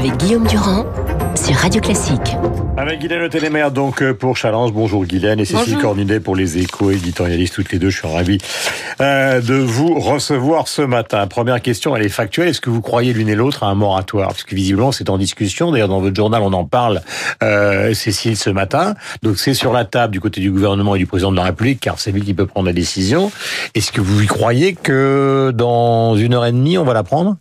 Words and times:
avec 0.00 0.16
Guillaume 0.16 0.46
Durand 0.46 0.86
sur 1.34 1.54
Radio 1.56 1.78
Classique. 1.78 2.34
Avec 2.78 3.00
Guylaine 3.00 3.28
Télémère, 3.28 3.70
donc 3.70 4.00
euh, 4.00 4.14
pour 4.14 4.34
Challenge. 4.34 4.72
Bonjour 4.72 5.04
Guylaine 5.04 5.38
et 5.40 5.44
Cécile 5.44 5.76
Cornudet 5.76 6.20
pour 6.20 6.34
les 6.34 6.56
échos, 6.56 6.90
éditorialistes 6.90 7.54
toutes 7.54 7.70
les 7.70 7.78
deux. 7.78 7.90
Je 7.90 7.98
suis 7.98 8.08
ravi 8.08 8.38
euh, 9.02 9.42
de 9.42 9.56
vous 9.56 10.00
recevoir 10.00 10.68
ce 10.68 10.80
matin. 10.80 11.26
Première 11.26 11.60
question, 11.60 11.94
elle 11.94 12.06
est 12.06 12.08
factuelle. 12.08 12.48
Est-ce 12.48 12.62
que 12.62 12.70
vous 12.70 12.80
croyez 12.80 13.12
l'une 13.12 13.28
et 13.28 13.34
l'autre 13.34 13.62
à 13.62 13.66
un 13.66 13.74
moratoire? 13.74 14.28
Parce 14.28 14.44
que 14.44 14.54
visiblement 14.54 14.90
c'est 14.90 15.10
en 15.10 15.18
discussion. 15.18 15.70
D'ailleurs 15.70 15.88
dans 15.88 16.00
votre 16.00 16.16
journal 16.16 16.40
on 16.40 16.54
en 16.54 16.64
parle, 16.64 17.02
euh, 17.42 17.92
Cécile, 17.92 18.38
ce 18.38 18.48
matin. 18.48 18.94
Donc 19.22 19.36
c'est 19.36 19.52
sur 19.52 19.74
la 19.74 19.84
table 19.84 20.14
du 20.14 20.20
côté 20.20 20.40
du 20.40 20.50
gouvernement 20.50 20.94
et 20.94 20.98
du 20.98 21.06
président 21.06 21.30
de 21.30 21.36
la 21.36 21.44
République, 21.44 21.78
car 21.78 22.00
c'est 22.00 22.10
lui 22.10 22.22
qui 22.22 22.32
peut 22.32 22.46
prendre 22.46 22.66
la 22.66 22.72
décision. 22.72 23.30
Est-ce 23.74 23.92
que 23.92 24.00
vous 24.00 24.22
y 24.22 24.26
croyez 24.26 24.72
que 24.72 25.52
dans 25.54 26.16
une 26.16 26.32
heure 26.32 26.46
et 26.46 26.52
demie 26.52 26.78
on 26.78 26.84
va 26.84 26.94
la 26.94 27.02
prendre? 27.02 27.36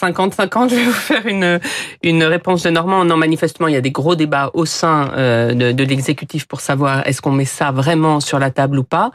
50-50, 0.00 0.68
je 0.70 0.74
vais 0.74 0.84
vous 0.84 0.92
faire 0.92 1.26
une, 1.26 1.60
une 2.02 2.24
réponse 2.24 2.62
de 2.62 2.70
Normand. 2.70 3.04
Non, 3.04 3.16
manifestement, 3.16 3.68
il 3.68 3.74
y 3.74 3.76
a 3.76 3.80
des 3.80 3.90
gros 3.90 4.16
débats 4.16 4.50
au 4.54 4.66
sein 4.66 5.10
euh, 5.16 5.54
de, 5.54 5.72
de 5.72 5.84
l'exécutif 5.84 6.46
pour 6.46 6.60
savoir 6.60 7.06
est-ce 7.06 7.22
qu'on 7.22 7.32
met 7.32 7.44
ça 7.44 7.70
vraiment 7.70 8.20
sur 8.20 8.38
la 8.38 8.50
table 8.50 8.78
ou 8.78 8.84
pas. 8.84 9.10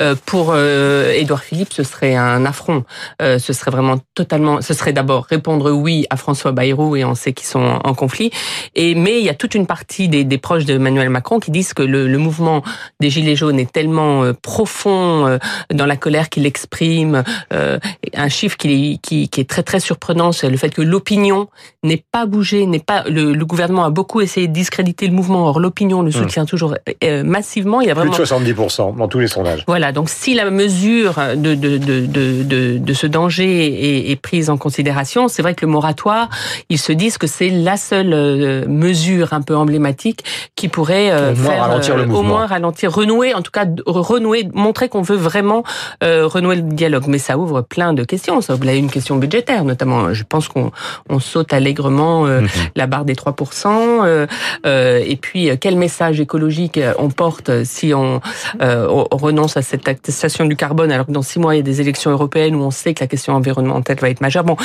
Euh, 0.00 0.14
pour 0.26 0.52
euh, 0.52 1.12
Édouard 1.12 1.42
Philippe, 1.42 1.72
ce 1.72 1.82
serait 1.82 2.16
un 2.16 2.44
affront. 2.44 2.84
Euh, 3.22 3.38
ce 3.38 3.52
serait 3.52 3.70
vraiment 3.70 3.98
totalement... 4.14 4.60
Ce 4.60 4.74
serait 4.74 4.92
d'abord 4.92 5.24
répondre 5.24 5.70
oui 5.70 6.06
à 6.10 6.16
François 6.16 6.52
Bayrou, 6.52 6.96
et 6.96 7.04
on 7.04 7.14
sait 7.14 7.32
qu'ils 7.32 7.46
sont 7.46 7.78
en 7.84 7.94
conflit. 7.94 8.30
Et, 8.74 8.94
mais 8.94 9.18
il 9.18 9.24
y 9.24 9.28
a 9.30 9.34
toute 9.34 9.54
une 9.54 9.66
partie 9.66 10.08
des, 10.08 10.24
des 10.24 10.38
proches 10.38 10.64
d'Emmanuel 10.64 11.10
Macron 11.10 11.38
qui 11.38 11.50
disent 11.50 11.74
que 11.74 11.82
le, 11.82 12.08
le, 12.08 12.18
mouvement 12.18 12.62
des 13.00 13.10
Gilets 13.10 13.36
jaunes 13.36 13.58
est 13.58 13.70
tellement 13.70 14.32
profond 14.40 15.38
dans 15.70 15.86
la 15.86 15.96
colère 15.96 16.30
qu'il 16.30 16.46
exprime. 16.46 17.22
un 17.50 18.28
chiffre 18.28 18.56
qui, 18.56 18.98
qui, 19.02 19.28
qui 19.28 19.40
est 19.40 19.48
très, 19.48 19.62
très 19.62 19.80
surprenant 19.80 20.23
c'est 20.32 20.50
le 20.50 20.56
fait 20.56 20.70
que 20.70 20.82
l'opinion 20.82 21.48
n'est 21.82 22.02
pas 22.10 22.26
bougé, 22.26 22.66
n'est 22.66 22.78
pas 22.78 23.04
le, 23.04 23.32
gouvernement 23.44 23.84
a 23.84 23.90
beaucoup 23.90 24.20
essayé 24.20 24.48
de 24.48 24.52
discréditer 24.52 25.06
le 25.06 25.12
mouvement. 25.12 25.48
Or 25.48 25.60
l'opinion 25.60 26.02
le 26.02 26.10
soutient 26.10 26.42
hum. 26.42 26.48
toujours 26.48 26.74
euh, 27.02 27.22
massivement. 27.22 27.80
Il 27.80 27.88
y 27.88 27.90
a 27.90 27.94
vraiment 27.94 28.12
plus 28.12 28.22
de 28.22 28.26
70 28.26 28.54
dans 28.96 29.08
tous 29.08 29.18
les 29.18 29.28
sondages. 29.28 29.64
Voilà. 29.66 29.92
Donc 29.92 30.08
si 30.08 30.34
la 30.34 30.50
mesure 30.50 31.14
de 31.36 31.54
de 31.54 31.78
de 31.78 32.06
de, 32.06 32.78
de, 32.78 32.92
ce 32.92 33.06
danger 33.06 34.10
est, 34.10 34.16
prise 34.16 34.48
en 34.48 34.56
considération, 34.56 35.28
c'est 35.28 35.42
vrai 35.42 35.54
que 35.54 35.66
le 35.66 35.72
moratoire, 35.72 36.28
ils 36.68 36.78
se 36.78 36.92
disent 36.92 37.18
que 37.18 37.26
c'est 37.26 37.50
la 37.50 37.76
seule 37.76 38.12
euh, 38.12 38.64
mesure 38.66 39.32
un 39.32 39.42
peu 39.42 39.56
emblématique 39.56 40.24
qui 40.56 40.68
pourrait 40.68 41.10
euh, 41.10 41.32
au 41.32 41.36
faire 41.36 41.60
ralentir 41.60 41.96
le 41.96 42.04
au 42.04 42.22
moins 42.22 42.46
ralentir, 42.46 42.92
renouer, 42.92 43.34
en 43.34 43.42
tout 43.42 43.50
cas 43.50 43.66
renouer, 43.86 44.48
montrer 44.54 44.88
qu'on 44.88 45.02
veut 45.02 45.16
vraiment 45.16 45.64
renouer 46.00 46.56
le 46.56 46.62
dialogue. 46.62 47.04
Mais 47.08 47.18
ça 47.18 47.36
ouvre 47.36 47.62
plein 47.62 47.92
de 47.92 48.04
questions. 48.04 48.40
Ça 48.40 48.54
ouvre 48.54 48.64
une 48.68 48.90
question 48.90 49.16
budgétaire, 49.16 49.64
notamment 49.64 50.03
je 50.12 50.24
pense 50.24 50.48
qu'on 50.48 50.70
on 51.08 51.20
saute 51.20 51.52
allègrement 51.52 52.26
euh, 52.26 52.40
mhm. 52.40 52.48
la 52.76 52.86
barre 52.86 53.04
des 53.04 53.14
3%. 53.14 53.66
Euh, 53.66 54.26
euh, 54.66 55.02
et 55.06 55.16
puis, 55.16 55.50
quel 55.60 55.76
message 55.76 56.20
écologique 56.20 56.80
on 56.98 57.10
porte 57.10 57.64
si 57.64 57.94
on, 57.94 58.20
on, 58.60 59.06
renonce 59.12 59.56
à 59.56 59.62
cette 59.62 59.84
taxation 59.84 60.44
du 60.44 60.56
carbone 60.56 60.92
alors 60.92 61.06
que 61.06 61.12
dans 61.12 61.22
six 61.22 61.38
mois, 61.38 61.54
il 61.54 61.58
y 61.58 61.60
a 61.60 61.64
des 61.64 61.80
élections 61.80 62.10
européennes 62.10 62.54
où 62.54 62.62
on 62.62 62.70
sait 62.70 62.94
que 62.94 63.02
la 63.02 63.06
question 63.06 63.34
environnementale 63.34 63.96
va 64.00 64.10
être 64.10 64.20
majeure. 64.20 64.44
Bon, 64.44 64.56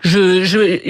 je, 0.00 0.42
je 0.42 0.80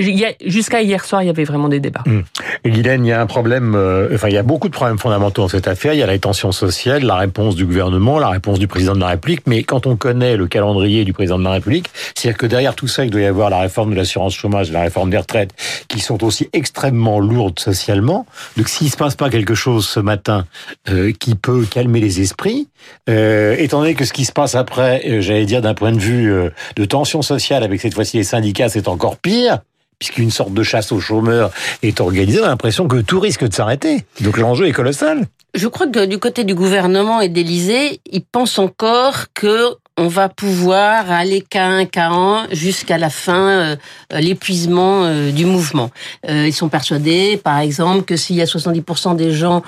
jusqu'à 0.46 0.80
hier 0.80 1.04
soir, 1.04 1.22
il 1.22 1.26
y 1.26 1.30
avait 1.30 1.44
vraiment 1.44 1.68
des 1.68 1.80
débats. 1.80 2.04
Mmh. 2.06 2.20
Guylaine, 2.64 3.04
il 3.04 3.08
y 3.08 3.12
a 3.12 3.20
un 3.20 3.26
problème, 3.26 3.76
enfin, 4.14 4.28
il 4.28 4.34
y 4.34 4.38
a 4.38 4.42
beaucoup 4.42 4.68
de 4.68 4.72
problèmes 4.72 4.98
fondamentaux 4.98 5.42
dans 5.42 5.48
cette 5.48 5.68
affaire. 5.68 5.92
Il 5.92 5.98
y 5.98 6.02
a 6.02 6.06
la 6.06 6.18
tension 6.18 6.52
sociale, 6.52 7.04
la 7.04 7.16
réponse 7.16 7.56
du 7.56 7.66
gouvernement, 7.66 8.18
la 8.18 8.28
réponse 8.28 8.58
du 8.58 8.68
président 8.68 8.94
de 8.94 9.00
la 9.00 9.08
République. 9.08 9.42
Mais 9.46 9.62
quand 9.62 9.86
on 9.86 9.96
connaît 9.96 10.36
le 10.36 10.46
calendrier 10.46 11.04
du 11.04 11.12
président 11.12 11.38
de 11.38 11.44
la 11.44 11.52
République, 11.52 11.90
c'est-à-dire 12.14 12.38
que 12.38 12.46
derrière 12.46 12.74
tout 12.74 12.88
ça, 12.88 13.04
il 13.04 13.10
doit 13.10 13.20
y 13.20 13.26
avoir 13.26 13.50
la 13.50 13.58
réforme 13.58 13.81
de 13.90 13.96
l'assurance 13.96 14.34
chômage, 14.34 14.70
la 14.70 14.82
réforme 14.82 15.10
des 15.10 15.18
retraites, 15.18 15.52
qui 15.88 16.00
sont 16.00 16.22
aussi 16.24 16.48
extrêmement 16.52 17.20
lourdes 17.20 17.58
socialement. 17.58 18.26
Donc, 18.56 18.68
s'il 18.68 18.90
se 18.90 18.96
passe 18.96 19.14
pas 19.14 19.30
quelque 19.30 19.54
chose 19.54 19.86
ce 19.86 20.00
matin 20.00 20.46
euh, 20.88 21.12
qui 21.18 21.34
peut 21.34 21.64
calmer 21.64 22.00
les 22.00 22.20
esprits, 22.20 22.68
euh, 23.08 23.56
étant 23.58 23.80
donné 23.80 23.94
que 23.94 24.04
ce 24.04 24.12
qui 24.12 24.24
se 24.24 24.32
passe 24.32 24.54
après, 24.54 25.02
euh, 25.06 25.20
j'allais 25.20 25.46
dire 25.46 25.62
d'un 25.62 25.74
point 25.74 25.92
de 25.92 25.98
vue 25.98 26.32
de 26.76 26.84
tension 26.84 27.22
sociale 27.22 27.62
avec 27.62 27.80
cette 27.80 27.94
fois-ci 27.94 28.16
les 28.16 28.24
syndicats, 28.24 28.68
c'est 28.68 28.88
encore 28.88 29.16
pire 29.16 29.58
puisqu'une 30.02 30.32
sorte 30.32 30.52
de 30.52 30.64
chasse 30.64 30.90
aux 30.90 30.98
chômeurs 30.98 31.52
est 31.84 32.00
organisée, 32.00 32.40
on 32.40 32.44
a 32.44 32.48
l'impression 32.48 32.88
que 32.88 32.96
tout 32.96 33.20
risque 33.20 33.46
de 33.46 33.54
s'arrêter. 33.54 34.04
Donc 34.20 34.36
l'enjeu 34.36 34.66
est 34.66 34.72
colossal. 34.72 35.26
Je 35.54 35.68
crois 35.68 35.86
que 35.86 36.06
du 36.06 36.18
côté 36.18 36.42
du 36.42 36.56
gouvernement 36.56 37.20
et 37.20 37.28
d'Élysée, 37.28 38.00
ils 38.10 38.24
pensent 38.24 38.58
encore 38.58 39.26
que 39.32 39.76
on 39.98 40.08
va 40.08 40.30
pouvoir 40.30 41.10
aller 41.10 41.42
qu'à 41.42 41.66
un, 41.66 41.84
qu'à 41.84 42.08
un, 42.08 42.48
jusqu'à 42.50 42.96
la 42.96 43.10
fin, 43.10 43.34
euh, 43.34 43.76
l'épuisement 44.10 45.04
euh, 45.04 45.30
du 45.30 45.44
mouvement. 45.44 45.90
Euh, 46.30 46.46
ils 46.46 46.54
sont 46.54 46.70
persuadés, 46.70 47.36
par 47.36 47.58
exemple, 47.58 48.04
que 48.04 48.16
s'il 48.16 48.36
y 48.36 48.40
a 48.40 48.46
70% 48.46 49.16
des 49.16 49.32
gens 49.32 49.62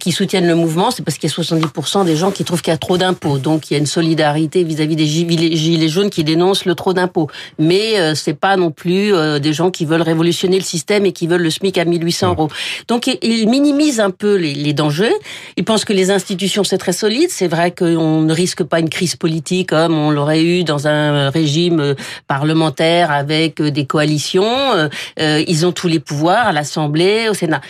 qui 0.00 0.12
soutiennent 0.12 0.46
le 0.46 0.54
mouvement, 0.54 0.90
c'est 0.90 1.04
parce 1.04 1.16
qu'il 1.16 1.30
y 1.30 1.32
a 1.32 1.36
70% 1.36 2.04
des 2.04 2.16
gens 2.16 2.30
qui 2.30 2.44
trouvent 2.44 2.60
qu'il 2.60 2.72
y 2.72 2.74
a 2.74 2.78
trop 2.78 2.98
d'impôts. 2.98 3.38
Donc 3.38 3.70
il 3.70 3.74
y 3.74 3.76
a 3.76 3.78
une 3.78 3.86
solidarité 3.86 4.64
vis-à-vis 4.64 4.96
des 4.96 5.06
gilets 5.06 5.88
jaunes 5.88 6.10
qui 6.10 6.24
dénoncent 6.24 6.64
le 6.64 6.74
trop 6.74 6.92
d'impôts. 6.92 7.28
Mais 7.58 8.14
c'est 8.14 8.34
pas 8.34 8.56
non 8.56 8.70
plus 8.70 9.12
des 9.40 9.52
gens 9.52 9.70
qui 9.70 9.84
veulent 9.84 10.02
révolutionner 10.02 10.58
le 10.58 10.64
système 10.64 11.06
et 11.06 11.12
qui 11.12 11.26
veulent 11.26 11.42
le 11.42 11.50
SMIC 11.50 11.78
à 11.78 11.84
1800 11.84 12.26
mmh. 12.26 12.30
euros. 12.30 12.48
Donc 12.88 13.06
ils 13.22 13.48
minimisent 13.48 14.00
un 14.00 14.10
peu 14.10 14.34
les, 14.34 14.54
les 14.54 14.72
dangers. 14.72 15.14
Ils 15.56 15.64
pensent 15.64 15.84
que 15.84 15.92
les 15.92 16.10
institutions 16.10 16.64
c'est 16.64 16.78
très 16.78 16.92
solide. 16.92 17.30
C'est 17.30 17.48
vrai 17.48 17.70
qu'on 17.70 18.22
ne 18.22 18.32
risque 18.32 18.64
pas 18.64 18.80
une 18.80 18.90
crise 18.90 19.14
politique 19.16 19.59
comme 19.66 19.96
on 19.96 20.10
l'aurait 20.10 20.42
eu 20.42 20.64
dans 20.64 20.86
un 20.86 21.30
régime 21.30 21.80
euh, 21.80 21.94
parlementaire 22.26 23.10
avec 23.10 23.60
euh, 23.60 23.70
des 23.70 23.86
coalitions. 23.86 24.44
Euh, 24.44 25.44
ils 25.46 25.66
ont 25.66 25.72
tous 25.72 25.88
les 25.88 26.00
pouvoirs 26.00 26.48
à 26.48 26.52
l'Assemblée, 26.52 27.28
au 27.28 27.34
Sénat. 27.34 27.60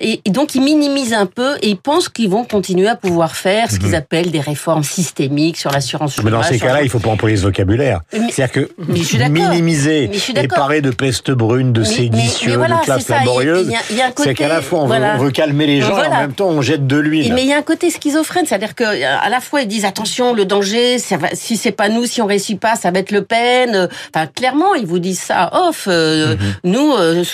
Et, 0.00 0.20
donc 0.30 0.54
ils 0.54 0.62
minimisent 0.62 1.14
un 1.14 1.26
peu 1.26 1.56
et 1.62 1.70
ils 1.70 1.76
pensent 1.76 2.08
qu'ils 2.08 2.28
vont 2.28 2.44
continuer 2.44 2.88
à 2.88 2.96
pouvoir 2.96 3.36
faire 3.36 3.70
ce 3.70 3.78
qu'ils 3.78 3.88
mhm. 3.88 3.94
appellent 3.94 4.30
des 4.30 4.40
réformes 4.40 4.82
systémiques 4.82 5.56
sur 5.56 5.70
l'assurance 5.70 6.14
chômage. 6.14 6.32
Mais 6.32 6.36
dans 6.36 6.42
ces 6.42 6.58
cas-là, 6.58 6.82
il 6.82 6.90
faut 6.90 6.98
pas 6.98 7.10
employer 7.10 7.36
ce 7.36 7.42
vocabulaire. 7.42 8.00
C'est-à-dire 8.30 8.52
que 8.52 9.28
minimiser 9.28 10.10
et 10.34 10.48
parler 10.48 10.80
de 10.80 10.90
peste 10.90 11.30
brune, 11.30 11.72
de 11.72 11.84
séditieux, 11.84 12.56
de 12.56 12.84
classe 12.84 13.08
laborieuse, 13.08 13.72
c'est 14.16 14.34
qu'à 14.34 14.48
la 14.48 14.60
fois 14.60 14.80
on, 14.80 15.18
veut, 15.18 15.30
calmer 15.30 15.66
les 15.66 15.80
gens 15.80 16.02
et 16.02 16.06
en 16.06 16.20
même 16.20 16.32
temps 16.32 16.48
on 16.48 16.62
jette 16.62 16.86
de 16.86 16.96
l'huile. 16.96 17.32
Mais 17.34 17.42
il 17.42 17.48
y 17.48 17.52
a 17.52 17.58
un 17.58 17.62
côté 17.62 17.90
schizophrène, 17.90 18.46
c'est-à-dire 18.46 18.74
que 18.74 18.84
à 18.84 19.28
la 19.28 19.40
fois 19.40 19.62
ils 19.62 19.68
disent 19.68 19.84
attention 19.84 20.34
le 20.34 20.44
danger, 20.44 20.98
ça 20.98 21.16
va, 21.16 21.28
si 21.32 21.56
c'est 21.56 21.72
pas 21.72 21.88
nous, 21.88 22.06
si 22.06 22.20
on 22.20 22.26
réussit 22.26 22.58
pas, 22.58 22.76
ça 22.76 22.90
va 22.90 22.98
être 22.98 23.12
Le 23.12 23.22
Pen. 23.22 23.88
Enfin 24.14 24.26
clairement 24.26 24.74
ils 24.74 24.86
vous 24.86 24.98
disent 24.98 25.20
ça 25.20 25.50
off. 25.52 25.86
Euh, 25.88 26.36
mhm. 26.36 26.38
Nous, 26.64 26.92
euh, 26.92 27.24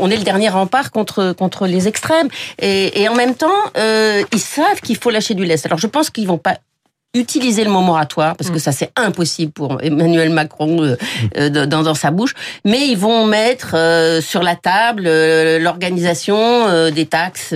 on 0.00 0.10
est 0.10 0.16
le 0.16 0.22
dernier 0.22 0.48
rempart 0.48 0.90
contre 0.90 1.32
contre 1.32 1.66
les 1.66 1.88
extrêmes 1.88 2.03
et, 2.58 3.08
en 3.08 3.14
même 3.14 3.34
temps, 3.34 3.48
euh, 3.76 4.22
ils 4.32 4.40
savent 4.40 4.80
qu'il 4.80 4.96
faut 4.96 5.10
lâcher 5.10 5.34
du 5.34 5.44
lest. 5.44 5.66
Alors 5.66 5.78
je 5.78 5.86
pense 5.86 6.10
qu'ils 6.10 6.26
vont 6.26 6.38
pas 6.38 6.58
utiliser 7.16 7.62
le 7.62 7.70
mot 7.70 7.80
moratoire 7.80 8.34
parce 8.34 8.50
que 8.50 8.56
mm. 8.56 8.58
ça 8.58 8.72
c'est 8.72 8.90
impossible 8.96 9.52
pour 9.52 9.80
Emmanuel 9.80 10.30
Macron 10.30 10.82
euh, 10.82 10.96
euh, 11.36 11.48
dans, 11.48 11.94
sa 11.94 12.10
bouche 12.10 12.34
mais 12.64 12.88
ils 12.88 12.98
vont 12.98 13.24
mettre 13.24 13.76
sur 14.20 14.42
la 14.42 14.56
table 14.56 15.04
l'organisation 15.60 16.90
des 16.90 17.06
taxes 17.06 17.54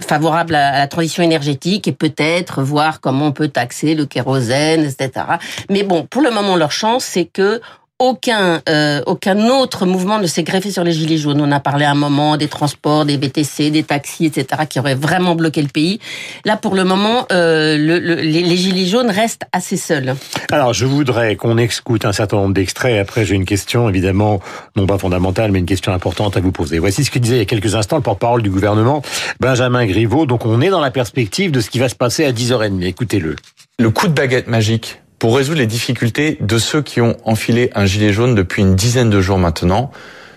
favorables 0.00 0.54
à, 0.54 0.78
la 0.78 0.86
transition 0.86 1.24
énergétique 1.24 1.88
et 1.88 1.92
peut-être 1.92 2.62
voir 2.62 3.00
comment 3.00 3.26
on 3.26 3.32
peut 3.32 3.48
taxer 3.48 3.96
le 3.96 4.06
kérosène 4.06 4.84
etc 4.84 5.26
mais 5.68 5.82
bon 5.82 6.06
pour 6.08 6.22
le 6.22 6.30
moment 6.30 6.54
leur 6.54 6.70
chance 6.70 7.04
c'est 7.04 7.24
que 7.24 7.60
aucun 7.98 8.60
euh, 8.68 9.00
aucun 9.06 9.48
autre 9.48 9.86
mouvement 9.86 10.18
ne 10.18 10.26
s'est 10.26 10.42
greffé 10.42 10.70
sur 10.70 10.84
les 10.84 10.92
gilets 10.92 11.16
jaunes. 11.16 11.40
On 11.40 11.50
a 11.50 11.60
parlé 11.60 11.86
à 11.86 11.92
un 11.92 11.94
moment 11.94 12.36
des 12.36 12.48
transports, 12.48 13.06
des 13.06 13.16
BTC, 13.16 13.70
des 13.70 13.82
taxis, 13.82 14.26
etc., 14.26 14.62
qui 14.68 14.78
auraient 14.78 14.94
vraiment 14.94 15.34
bloqué 15.34 15.62
le 15.62 15.68
pays. 15.68 15.98
Là, 16.44 16.56
pour 16.56 16.74
le 16.74 16.84
moment, 16.84 17.26
euh, 17.32 17.78
le, 17.78 17.98
les, 17.98 18.56
gilets 18.56 18.86
jaunes 18.86 19.10
restent 19.10 19.44
assez 19.52 19.76
seuls. 19.76 20.14
Alors, 20.50 20.74
je 20.74 20.84
voudrais 20.84 21.36
qu'on 21.36 21.56
écoute 21.56 22.04
un 22.04 22.12
certain 22.12 22.36
nombre 22.36 22.54
d'extraits. 22.54 23.00
Après, 23.00 23.24
j'ai 23.24 23.34
une 23.34 23.46
question, 23.46 23.88
évidemment, 23.88 24.40
non 24.76 24.86
pas 24.86 24.98
fondamentale, 24.98 25.50
mais 25.50 25.58
une 25.58 25.66
question 25.66 25.92
importante 25.92 26.36
à 26.36 26.40
vous 26.40 26.52
poser. 26.52 26.78
Voici 26.78 27.02
ce 27.02 27.10
que 27.10 27.18
disait 27.18 27.36
il 27.36 27.40
y 27.40 27.42
a 27.42 27.46
quelques 27.46 27.74
instants 27.74 27.96
le 27.96 28.02
porte-parole 28.02 28.42
du 28.42 28.50
gouvernement, 28.50 29.02
Benjamin 29.40 29.86
Griveaux. 29.86 30.26
Donc, 30.26 30.44
on 30.44 30.60
est 30.60 30.70
dans 30.70 30.80
la 30.80 30.90
perspective 30.90 31.50
de 31.50 31.60
ce 31.60 31.70
qui 31.70 31.78
va 31.78 31.88
se 31.88 31.94
passer 31.94 32.26
à 32.26 32.32
10h30. 32.32 32.82
Écoutez-le. 32.84 33.36
Le 33.78 33.90
coup 33.90 34.08
de 34.08 34.12
baguette 34.12 34.48
magique 34.48 35.00
pour 35.18 35.36
résoudre 35.36 35.58
les 35.58 35.66
difficultés 35.66 36.36
de 36.40 36.58
ceux 36.58 36.82
qui 36.82 37.00
ont 37.00 37.16
enfilé 37.24 37.70
un 37.74 37.86
gilet 37.86 38.12
jaune 38.12 38.34
depuis 38.34 38.62
une 38.62 38.76
dizaine 38.76 39.10
de 39.10 39.20
jours 39.20 39.38
maintenant, 39.38 39.90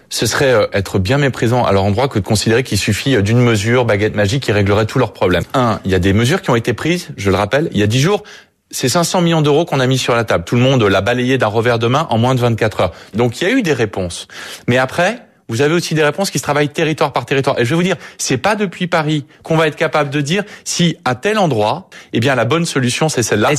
ce 0.09 0.25
serait 0.25 0.53
euh, 0.53 0.67
être 0.73 0.99
bien 0.99 1.17
méprisant 1.17 1.65
à 1.65 1.71
leur 1.71 1.83
endroit 1.83 2.07
que 2.07 2.19
de 2.19 2.23
considérer 2.23 2.63
qu'il 2.63 2.77
suffit 2.77 3.15
euh, 3.15 3.21
d'une 3.21 3.39
mesure 3.39 3.85
baguette 3.85 4.15
magique 4.15 4.43
qui 4.43 4.51
réglerait 4.51 4.85
tous 4.85 4.99
leurs 4.99 5.13
problèmes. 5.13 5.43
Un, 5.53 5.79
il 5.85 5.91
y 5.91 5.95
a 5.95 5.99
des 5.99 6.13
mesures 6.13 6.41
qui 6.41 6.49
ont 6.49 6.55
été 6.55 6.73
prises, 6.73 7.09
je 7.17 7.29
le 7.29 7.37
rappelle, 7.37 7.69
il 7.71 7.79
y 7.79 7.83
a 7.83 7.87
dix 7.87 7.99
jours. 7.99 8.23
C'est 8.71 8.89
500 8.89 9.21
millions 9.21 9.41
d'euros 9.41 9.65
qu'on 9.65 9.79
a 9.79 9.87
mis 9.87 9.97
sur 9.97 10.15
la 10.15 10.23
table. 10.23 10.43
Tout 10.45 10.55
le 10.55 10.61
monde 10.61 10.83
l'a 10.83 11.01
balayé 11.01 11.39
d'un 11.39 11.47
revers 11.47 11.79
de 11.79 11.87
main 11.87 12.05
en 12.11 12.19
moins 12.19 12.35
de 12.35 12.39
24 12.39 12.81
heures. 12.81 12.91
Donc 13.15 13.41
il 13.41 13.47
y 13.47 13.51
a 13.51 13.53
eu 13.53 13.63
des 13.63 13.73
réponses. 13.73 14.27
Mais 14.67 14.77
après, 14.77 15.25
vous 15.47 15.61
avez 15.61 15.73
aussi 15.73 15.95
des 15.95 16.03
réponses 16.03 16.29
qui 16.29 16.37
se 16.37 16.43
travaillent 16.43 16.69
territoire 16.69 17.11
par 17.11 17.25
territoire. 17.25 17.59
Et 17.59 17.65
je 17.65 17.69
vais 17.71 17.75
vous 17.75 17.83
dire, 17.83 17.95
c'est 18.19 18.37
pas 18.37 18.55
depuis 18.55 18.85
Paris 18.85 19.25
qu'on 19.41 19.57
va 19.57 19.67
être 19.67 19.75
capable 19.75 20.11
de 20.11 20.21
dire 20.21 20.43
si 20.65 20.97
à 21.03 21.15
tel 21.15 21.39
endroit, 21.39 21.89
eh 22.13 22.19
bien 22.19 22.35
la 22.35 22.45
bonne 22.45 22.65
solution 22.65 23.09
c'est 23.09 23.23
celle-là. 23.23 23.49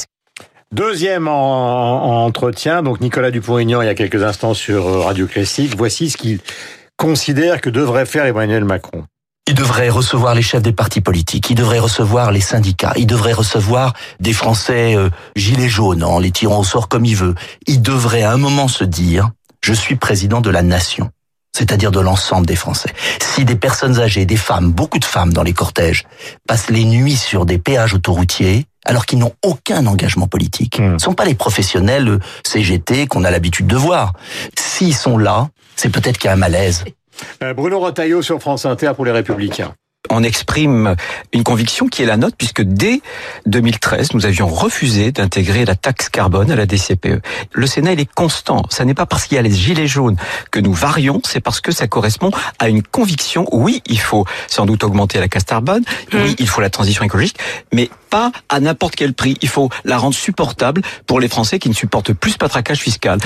Deuxième 0.73 1.27
en, 1.27 2.25
entretien, 2.25 2.85
donc 2.85 3.01
Nicolas 3.01 3.33
Dupont-Aignan 3.33 3.83
il 3.83 3.87
y 3.87 3.89
a 3.89 3.95
quelques 3.97 4.23
instants 4.23 4.55
sur 4.55 4.87
euh, 4.87 5.01
Radio 5.01 5.27
Classique. 5.27 5.75
Voici 5.77 6.11
ce 6.11 6.17
qu'il 6.17 6.39
considère 6.97 7.61
que 7.61 7.71
devrait 7.71 8.07
faire 8.07 8.25
Emmanuel 8.25 8.65
Macron. 8.65 9.05
Il 9.49 9.55
devrait 9.55 9.89
recevoir 9.89 10.37
les 10.37 10.43
chefs 10.43 10.63
des 10.63 10.73
partis 10.73 11.01
politiques, 11.01 11.51
il 11.51 11.57
devrait 11.57 11.81
recevoir 11.81 12.31
les 12.31 12.41
syndicats, 12.41 12.93
il 12.97 13.07
devrait 13.07 13.33
recevoir 13.33 13.95
des 14.21 14.33
Français 14.33 14.95
euh, 14.95 15.11
gilets 15.35 15.69
jaunes 15.69 16.05
en 16.05 16.21
les 16.21 16.31
tirant 16.31 16.61
au 16.61 16.65
sort 16.65 16.89
comme 16.89 17.05
il 17.05 17.17
veut. 17.17 17.35
Il 17.67 17.83
devrait 17.83 18.23
à 18.23 18.31
un 18.31 18.37
moment 18.37 18.69
se 18.69 18.85
dire, 18.85 19.31
je 19.61 19.73
suis 19.73 19.97
président 19.97 20.41
de 20.41 20.51
la 20.51 20.63
nation 20.63 21.11
c'est-à-dire 21.53 21.91
de 21.91 22.01
l'ensemble 22.01 22.47
des 22.47 22.57
Français. 22.57 22.93
Si 23.21 23.45
des 23.45 23.57
personnes 23.57 23.99
âgées, 23.99 24.25
des 24.25 24.37
femmes, 24.37 24.71
beaucoup 24.71 24.99
de 24.99 25.05
femmes 25.05 25.33
dans 25.33 25.43
les 25.43 25.53
cortèges, 25.53 26.05
passent 26.47 26.71
les 26.71 26.85
nuits 26.85 27.17
sur 27.17 27.45
des 27.45 27.59
péages 27.59 27.93
autoroutiers, 27.93 28.67
alors 28.91 29.07
qu'ils 29.07 29.21
n'ont 29.21 29.33
aucun 29.45 29.87
engagement 29.87 30.27
politique. 30.27 30.81
Hmm. 30.81 30.89
Ce 30.89 30.93
ne 30.95 30.99
sont 30.99 31.15
pas 31.15 31.25
les 31.25 31.37
professionnels 31.37 32.19
CGT 32.45 33.07
qu'on 33.07 33.23
a 33.23 33.31
l'habitude 33.31 33.69
de 33.69 33.77
voir. 33.77 34.15
S'ils 34.59 34.97
sont 34.97 35.17
là, 35.17 35.49
c'est 35.77 35.91
peut-être 35.91 36.19
qu'il 36.19 36.27
y 36.27 36.31
a 36.31 36.33
un 36.33 36.37
malaise. 36.37 36.85
Euh, 37.45 37.55
Bruno 37.55 37.79
Rotaillot 37.79 38.21
sur 38.23 38.41
France 38.41 38.67
Inter 38.67 38.91
pour 38.97 39.05
les 39.05 39.13
Républicains 39.13 39.75
on 40.09 40.23
exprime 40.23 40.97
une 41.33 41.45
conviction 41.45 41.87
qui 41.87 42.03
est 42.03 42.07
la 42.07 42.17
nôtre 42.17 42.37
puisque 42.37 42.63
dès 42.63 43.01
2013, 43.47 44.15
nous 44.15 44.27
avions 44.27 44.49
refusé 44.49 45.13
d'intégrer 45.13 45.65
la 45.65 45.77
taxe 45.77 46.09
carbone 46.09 46.51
à 46.51 46.57
la 46.57 46.67
DCPE. 46.67 47.23
Le 47.53 47.67
Sénat, 47.67 47.93
il 47.93 48.01
est 48.01 48.13
constant. 48.13 48.63
Ça 48.71 48.85
n'est 48.85 48.95
pas 48.95 49.07
parce 49.07 49.27
qu'il 49.27 49.37
y 49.37 49.39
a 49.39 49.43
les 49.43 49.53
gilets 49.53 49.87
jaunes 49.87 50.17
que 50.51 50.59
nous 50.59 50.73
varions, 50.73 51.21
c'est 51.25 51.41
parce 51.41 51.61
que 51.61 51.73
ça 51.73 51.87
correspond 51.87 52.31
à 52.59 52.69
une 52.69 52.83
conviction. 52.83 53.47
Oui, 53.53 53.83
il 53.87 54.01
faut 54.01 54.25
sans 54.49 54.67
doute 54.67 54.85
augmenter 54.85 55.21
la 55.21 55.29
taxe 55.29 55.45
carbone. 55.45 55.85
Oui, 56.13 56.35
il 56.39 56.49
faut 56.49 56.61
la 56.61 56.71
transition 56.71 57.05
écologique, 57.05 57.39
mais 57.73 57.91
pas 58.09 58.33
à 58.49 58.61
n'importe 58.61 58.97
quel 58.97 59.15
prix. 59.15 59.37
Il 59.43 59.49
faut 59.49 59.71
la 59.85 59.99
rendre 59.99 60.15
supportable 60.15 60.83
pour 61.07 61.21
les 61.21 61.29
Français 61.29 61.59
qui 61.59 61.69
ne 61.69 61.75
supportent 61.75 62.13
plus 62.13 62.33
ce 62.33 62.39
patraquage 62.39 62.81
fiscal. 62.81 63.19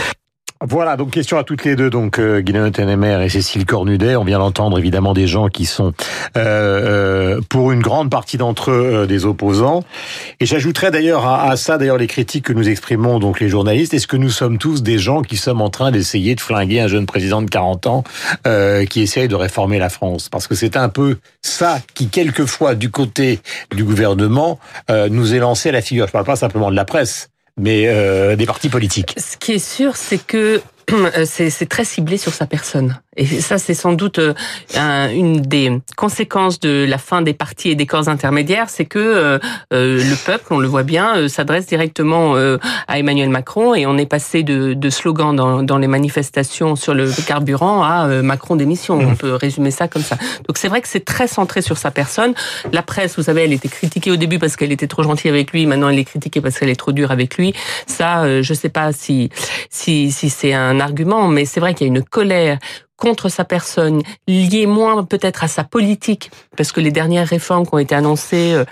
Voilà, 0.66 0.96
donc 0.96 1.11
question 1.11 1.37
à 1.37 1.44
toutes 1.44 1.64
les 1.64 1.76
deux, 1.76 1.90
donc 1.90 2.19
euh, 2.19 2.40
Guylaine 2.40 2.72
et 3.20 3.28
Cécile 3.28 3.66
Cornudet. 3.66 4.16
On 4.16 4.25
vient 4.25 4.38
d'entendre 4.38 4.78
évidemment 4.78 5.12
des 5.12 5.26
gens 5.26 5.49
qui 5.49 5.66
sont 5.66 5.93
euh, 6.38 7.37
euh 7.37 7.40
pour 7.50 7.70
une 7.70 7.82
grande 7.82 8.11
partie 8.11 8.38
d'entre 8.38 8.70
eux 8.70 8.90
euh, 8.94 9.06
des 9.06 9.26
opposants. 9.26 9.84
Et 10.40 10.46
j'ajouterais 10.46 10.90
d'ailleurs 10.90 11.26
à, 11.26 11.55
ça 11.56 11.76
d'ailleurs 11.76 11.99
les 11.99 12.06
critiques 12.06 12.46
que 12.46 12.55
nous 12.55 12.70
exprimons 12.70 13.19
donc 13.19 13.40
les 13.40 13.50
journalistes. 13.50 13.93
Est-ce 13.93 14.06
que 14.06 14.16
nous 14.16 14.31
sommes 14.31 14.56
tous 14.56 14.82
des 14.82 14.99
gens 14.99 15.20
qui 15.20 15.37
sommes 15.37 15.61
en 15.61 15.69
train 15.69 15.90
d'essayer 15.90 16.34
de 16.34 16.40
flinguer 16.40 16.81
un 16.81 16.88
jeune 16.88 17.05
président 17.05 17.43
de 17.43 17.50
40 17.50 17.87
ans 17.87 18.05
euh, 18.46 18.87
qui 18.87 19.02
essaye 19.02 19.28
de 19.28 19.34
réformer 19.34 19.78
la 19.78 19.90
France? 19.90 20.31
Parce 20.31 20.46
que 20.46 20.55
c'est 20.55 20.78
un 20.78 20.88
peu 20.88 21.19
ça 21.43 21.78
qui 21.93 22.08
quelquefois 22.08 22.75
du 22.75 22.90
côté 22.90 23.40
du 23.75 23.84
gouvernement 23.84 24.58
nous 25.10 25.34
est 25.34 25.40
lancé 25.40 25.69
à 25.69 25.72
la 25.72 25.82
figure. 25.82 26.06
Je 26.06 26.12
parle 26.12 26.25
pas 26.25 26.37
simplement 26.37 26.70
de 26.70 26.76
la 26.76 26.87
presse 26.87 27.28
mais 27.59 27.87
euh, 27.87 28.37
des 28.37 28.47
partis 28.47 28.69
politiques. 28.69 29.15
Ce 29.17 29.37
qui 29.37 29.53
est 29.53 29.59
sûr, 29.59 29.97
c'est 29.97 30.25
que 30.25 30.61
euh, 30.93 31.25
c'est 31.27 31.69
très 31.69 31.85
ciblé 31.85 32.17
sur 32.17 32.33
sa 32.33 32.47
personne. 32.47 33.01
Et 33.16 33.26
ça, 33.26 33.58
c'est 33.58 33.75
sans 33.75 33.93
doute 33.93 34.19
euh, 34.19 35.08
une 35.11 35.40
des 35.40 35.81
conséquences 35.96 36.61
de 36.61 36.84
la 36.88 36.99
fin 36.99 37.22
des 37.22 37.34
partis 37.34 37.70
et 37.70 37.75
des 37.75 37.87
corps 37.87 38.08
intermédiaires, 38.08 38.69
c'est 38.69 38.84
que 38.84 38.99
euh, 38.99 39.38
le 39.70 40.25
peuple, 40.25 40.46
on 40.50 40.58
le 40.58 40.69
voit 40.69 40.82
bien, 40.82 41.28
s'adresse 41.28 41.66
directement 41.66 42.34
à 42.34 42.99
Emmanuel 42.99 43.28
Macron 43.28 43.75
et 43.75 43.87
on 43.87 43.96
est 43.96 44.06
passé 44.06 44.43
de, 44.43 44.75
de 44.75 44.90
slogans 44.90 45.34
dans, 45.34 45.62
dans, 45.62 45.78
les 45.78 45.87
manifestations 45.87 46.76
sur 46.76 46.94
le 46.94 47.11
carburant 47.26 47.82
à 47.82 48.06
Macron 48.22 48.56
démission. 48.56 48.94
On 48.94 49.12
mmh. 49.12 49.17
peut 49.17 49.34
résumer 49.34 49.70
ça 49.70 49.88
comme 49.88 50.02
ça. 50.02 50.17
Donc 50.46 50.58
c'est 50.58 50.69
vrai 50.69 50.81
que 50.81 50.88
c'est 50.88 51.05
très 51.05 51.26
centré 51.26 51.62
sur 51.62 51.78
sa 51.78 51.90
personne. 51.90 52.34
La 52.72 52.82
presse, 52.82 53.17
vous 53.17 53.25
savez, 53.25 53.44
elle 53.44 53.52
était 53.52 53.69
critiquée 53.69 54.10
au 54.10 54.17
début 54.17 54.38
parce 54.38 54.56
qu'elle 54.56 54.72
était 54.72 54.87
trop 54.87 55.02
gentille 55.02 55.31
avec 55.31 55.52
lui. 55.52 55.67
Maintenant, 55.67 55.88
elle 55.88 55.99
est 55.99 56.05
critiquée 56.05 56.40
parce 56.40 56.58
qu'elle 56.58 56.70
est 56.70 56.76
trop 56.76 56.93
dure 56.93 57.10
avec 57.10 57.37
lui. 57.37 57.55
Ça, 57.87 58.43
je 58.43 58.55
sais 58.55 58.69
pas 58.69 58.93
si 58.93 59.31
si, 59.70 60.12
si 60.12 60.31
c'est 60.31 60.55
un 60.55 60.81
argument, 60.81 61.28
mais 61.28 61.44
c'est 61.44 61.60
vrai 61.60 61.75
qu'il 61.75 61.87
y 61.87 61.90
a 61.90 61.93
une 61.94 62.02
colère 62.02 62.58
contre 62.96 63.29
sa 63.29 63.44
personne, 63.44 64.02
liée 64.26 64.67
moins 64.67 65.05
peut-être 65.05 65.44
à 65.44 65.49
sa 65.49 65.64
politique, 65.64 66.31
parce 66.56 66.73
que 66.73 66.81
les 66.81 66.91
dernières 66.91 67.29
réformes 67.29 67.67
qui 67.67 67.75
ont 67.75 67.79
été 67.79 67.94
annoncées 67.94 68.52
euh, 68.55 68.64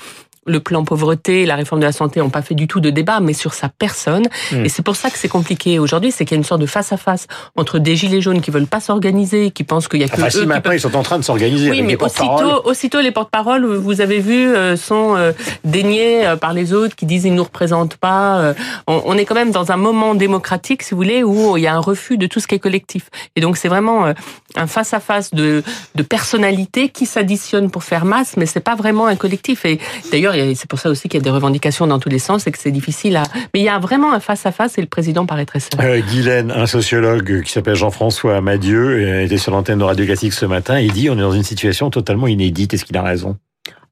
le 0.47 0.61
plan 0.61 0.85
pauvreté, 0.85 1.47
la 1.47 1.55
réforme 1.55 1.81
de 1.81 1.87
la 1.87 1.93
santé 1.93 2.21
n'ont 2.21 2.31
pas 2.31 2.43
fait 2.43 2.55
du 2.55 2.67
tout 2.67 2.81
de 2.81 2.91
débat, 2.91 3.21
mais 3.21 3.33
sur 3.33 3.55
sa 3.55 3.69
personne. 3.69 4.27
Hmm. 4.51 4.65
Et 4.65 4.69
c'est 4.69 4.83
pour 4.83 4.97
ça 4.97 5.11
que 5.11 5.19
c'est 5.19 5.29
compliqué 5.29 5.79
aujourd'hui, 5.79 6.11
c'est 6.11 6.25
qu'il 6.25 6.35
y 6.35 6.39
a 6.39 6.41
une 6.41 6.45
sorte 6.45 6.61
de 6.61 6.67
face 6.67 6.93
à 6.93 6.97
face 6.97 7.27
entre 7.57 7.79
des 7.79 7.95
gilets 7.95 8.21
jaunes 8.21 8.41
qui 8.41 8.51
veulent 8.51 8.67
pas 8.67 8.81
s'organiser, 8.81 9.53
qui 9.53 9.63
pensent 9.63 9.87
qu'il 9.87 10.01
y 10.01 10.05
a 10.05 10.09
que 10.09 10.15
enfin, 10.15 10.31
si 10.31 10.45
maintenant 10.47 10.73
ils 10.73 10.81
sont 10.81 10.97
en 10.97 11.03
train 11.03 11.19
de 11.19 11.25
s'organiser. 11.25 11.71
Oui, 11.71 11.83
mais 11.83 11.97
aussitôt, 12.03 12.65
aussitôt 12.65 13.01
les 13.01 13.13
porte-paroles, 13.13 13.65
vous 13.65 14.01
avez 14.01 14.19
vu, 14.19 14.49
euh, 14.49 14.77
sont 14.77 15.15
euh, 15.17 15.33
déniés 15.65 16.27
euh, 16.27 16.37
par 16.37 16.53
les 16.53 16.73
autres 16.73 16.97
qui 16.97 17.07
disent 17.07 17.25
ils 17.25 17.35
nous 17.35 17.45
représentent 17.45 17.97
pas. 17.97 18.55
On, 18.87 19.17
est 19.17 19.25
quand 19.25 19.35
même 19.35 19.53
dans 19.53 19.71
un 19.71 19.77
moment 19.77 20.15
démocratique, 20.15 20.83
si 20.83 20.91
vous 20.91 20.97
voulez, 20.97 21.23
où 21.23 21.57
il 21.57 21.63
y 21.63 21.67
a 21.67 21.75
un 21.75 21.81
refus 21.81 22.19
de 22.19 22.27
tout 22.27 22.41
ce 22.41 22.47
qui 22.47 22.57
est 22.57 22.59
collectif. 22.59 23.11
Et 23.37 23.41
donc 23.41 23.57
c'est 23.57 23.69
vraiment 23.69 24.13
un 24.57 24.67
face 24.67 24.93
à 24.93 25.01
face 25.01 25.33
de, 25.33 25.63
de 25.95 26.03
personnalités 26.03 26.89
qui 26.89 27.07
s'additionnent 27.07 27.71
pour 27.71 27.85
faire 27.85 28.05
masse, 28.05 28.37
mais 28.37 28.47
c'est 28.47 28.61
pas 28.61 28.75
vraiment 28.75 29.07
un 29.07 29.17
collectif. 29.17 29.65
Et 29.65 29.79
d'ailleurs 30.11 30.32
c'est 30.55 30.69
pour 30.69 30.79
ça 30.79 30.91
aussi 30.91 31.09
qu'il 31.09 31.19
y 31.19 31.23
a 31.23 31.25
des 31.25 31.31
revendications 31.31 31.87
dans 31.87 31.99
tous 31.99 32.09
les 32.09 32.19
sens 32.19 32.47
et 32.47 32.53
que 32.53 32.59
c'est 32.59 32.71
difficile 32.71 33.17
à. 33.17 33.23
Mais 33.55 33.61
il 33.61 33.65
y 33.65 33.69
a 33.69 33.79
vraiment 33.79 34.13
un 34.13 34.21
face 34.21 34.47
à 34.47 34.53
face 34.53 34.79
et 34.79 34.81
le 34.81 34.87
président 34.87 35.27
paraît 35.27 35.47
très 35.47 35.61
seul. 35.61 35.81
Euh, 35.81 36.01
Guylaine, 36.01 36.51
un 36.51 36.67
sociologue 36.67 37.43
qui 37.43 37.53
s'appelle 37.53 37.77
Jean-François 37.77 38.37
Amadieu, 38.37 39.23
était 39.23 39.39
sur 39.39 39.53
l'antenne 39.53 39.79
de 39.79 39.85
Radio 39.85 40.05
Classique 40.05 40.33
ce 40.33 40.47
matin. 40.47 40.79
Il 40.79 40.93
dit 40.93 41.11
on 41.11 41.15
est 41.15 41.23
dans 41.23 41.33
une 41.33 41.43
situation 41.43 41.91
totalement 41.91 42.27
inédite. 42.27 42.75
Est-ce 42.75 42.85
qu'il 42.85 42.97
a 42.97 43.03
raison? 43.03 43.37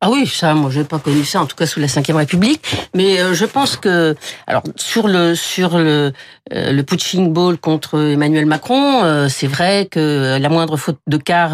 Ah 0.03 0.09
oui, 0.11 0.27
ça, 0.27 0.55
moi, 0.55 0.71
j'ai 0.71 0.85
pas 0.85 0.99
connu 0.99 1.25
ça, 1.27 1.43
en 1.43 1.47
tout 1.47 1.57
cas 1.57 1.67
sous 1.67 1.79
la 1.79 1.87
Ve 1.87 2.17
République. 2.17 2.63
Mais 2.95 3.21
euh, 3.21 3.35
je 3.35 3.45
pense 3.45 3.77
que, 3.77 4.17
alors, 4.47 4.63
sur 4.77 5.09
le 5.09 5.35
sur 5.35 5.77
le 5.77 6.13
euh, 6.55 6.73
le 6.73 6.83
punching 6.83 7.35
ball 7.35 7.59
contre 7.59 7.99
Emmanuel 7.99 8.47
Macron, 8.47 9.05
euh, 9.05 9.29
c'est 9.29 9.47
vrai 9.47 9.89
que 9.91 10.39
la 10.41 10.49
moindre 10.49 10.79
faute 10.79 11.01
de 11.07 11.19
quart 11.19 11.53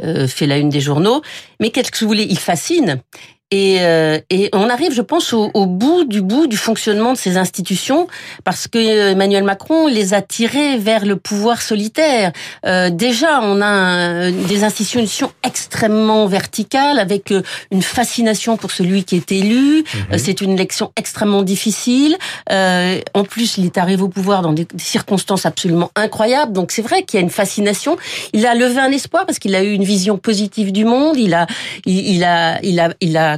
fait 0.00 0.46
la 0.46 0.58
une 0.58 0.70
des 0.70 0.80
journaux. 0.80 1.22
Mais 1.60 1.70
qu'est-ce 1.70 1.92
que 1.92 2.00
vous 2.00 2.08
voulez? 2.08 2.26
Il 2.28 2.40
fascine. 2.40 3.00
Et, 3.50 3.78
euh, 3.80 4.18
et, 4.28 4.50
on 4.52 4.68
arrive, 4.68 4.92
je 4.92 5.00
pense, 5.00 5.32
au, 5.32 5.50
au, 5.54 5.64
bout 5.64 6.04
du 6.04 6.20
bout 6.20 6.46
du 6.46 6.58
fonctionnement 6.58 7.14
de 7.14 7.18
ces 7.18 7.38
institutions, 7.38 8.06
parce 8.44 8.68
que 8.68 8.78
Emmanuel 9.12 9.42
Macron 9.42 9.86
les 9.86 10.12
a 10.12 10.20
tirées 10.20 10.76
vers 10.76 11.06
le 11.06 11.16
pouvoir 11.16 11.62
solitaire. 11.62 12.32
Euh, 12.66 12.90
déjà, 12.90 13.40
on 13.42 13.62
a 13.62 14.30
des 14.30 14.64
institutions 14.64 15.32
extrêmement 15.42 16.26
verticales, 16.26 16.98
avec 16.98 17.32
euh, 17.32 17.40
une 17.70 17.80
fascination 17.80 18.58
pour 18.58 18.70
celui 18.70 19.04
qui 19.04 19.16
est 19.16 19.32
élu. 19.32 19.82
Mhm. 20.10 20.18
C'est 20.18 20.42
une 20.42 20.52
élection 20.52 20.92
extrêmement 20.96 21.42
difficile. 21.42 22.18
Euh, 22.52 23.00
en 23.14 23.24
plus, 23.24 23.56
il 23.56 23.64
est 23.64 23.78
arrivé 23.78 24.02
au 24.02 24.08
pouvoir 24.08 24.42
dans 24.42 24.52
des 24.52 24.66
circonstances 24.76 25.46
absolument 25.46 25.90
incroyables. 25.96 26.52
Donc, 26.52 26.70
c'est 26.70 26.82
vrai 26.82 27.02
qu'il 27.02 27.18
y 27.18 27.22
a 27.22 27.24
une 27.24 27.30
fascination. 27.30 27.96
Il 28.34 28.44
a 28.44 28.54
levé 28.54 28.78
un 28.78 28.92
espoir 28.92 29.24
parce 29.24 29.38
qu'il 29.38 29.54
a 29.54 29.62
eu 29.62 29.72
une 29.72 29.84
vision 29.84 30.18
positive 30.18 30.70
du 30.70 30.84
monde. 30.84 31.16
Il 31.16 31.32
a, 31.32 31.46
il, 31.86 32.16
il 32.16 32.24
a, 32.24 32.60
il 32.62 32.78
a, 32.78 32.92
il 33.00 33.16
a 33.16 33.37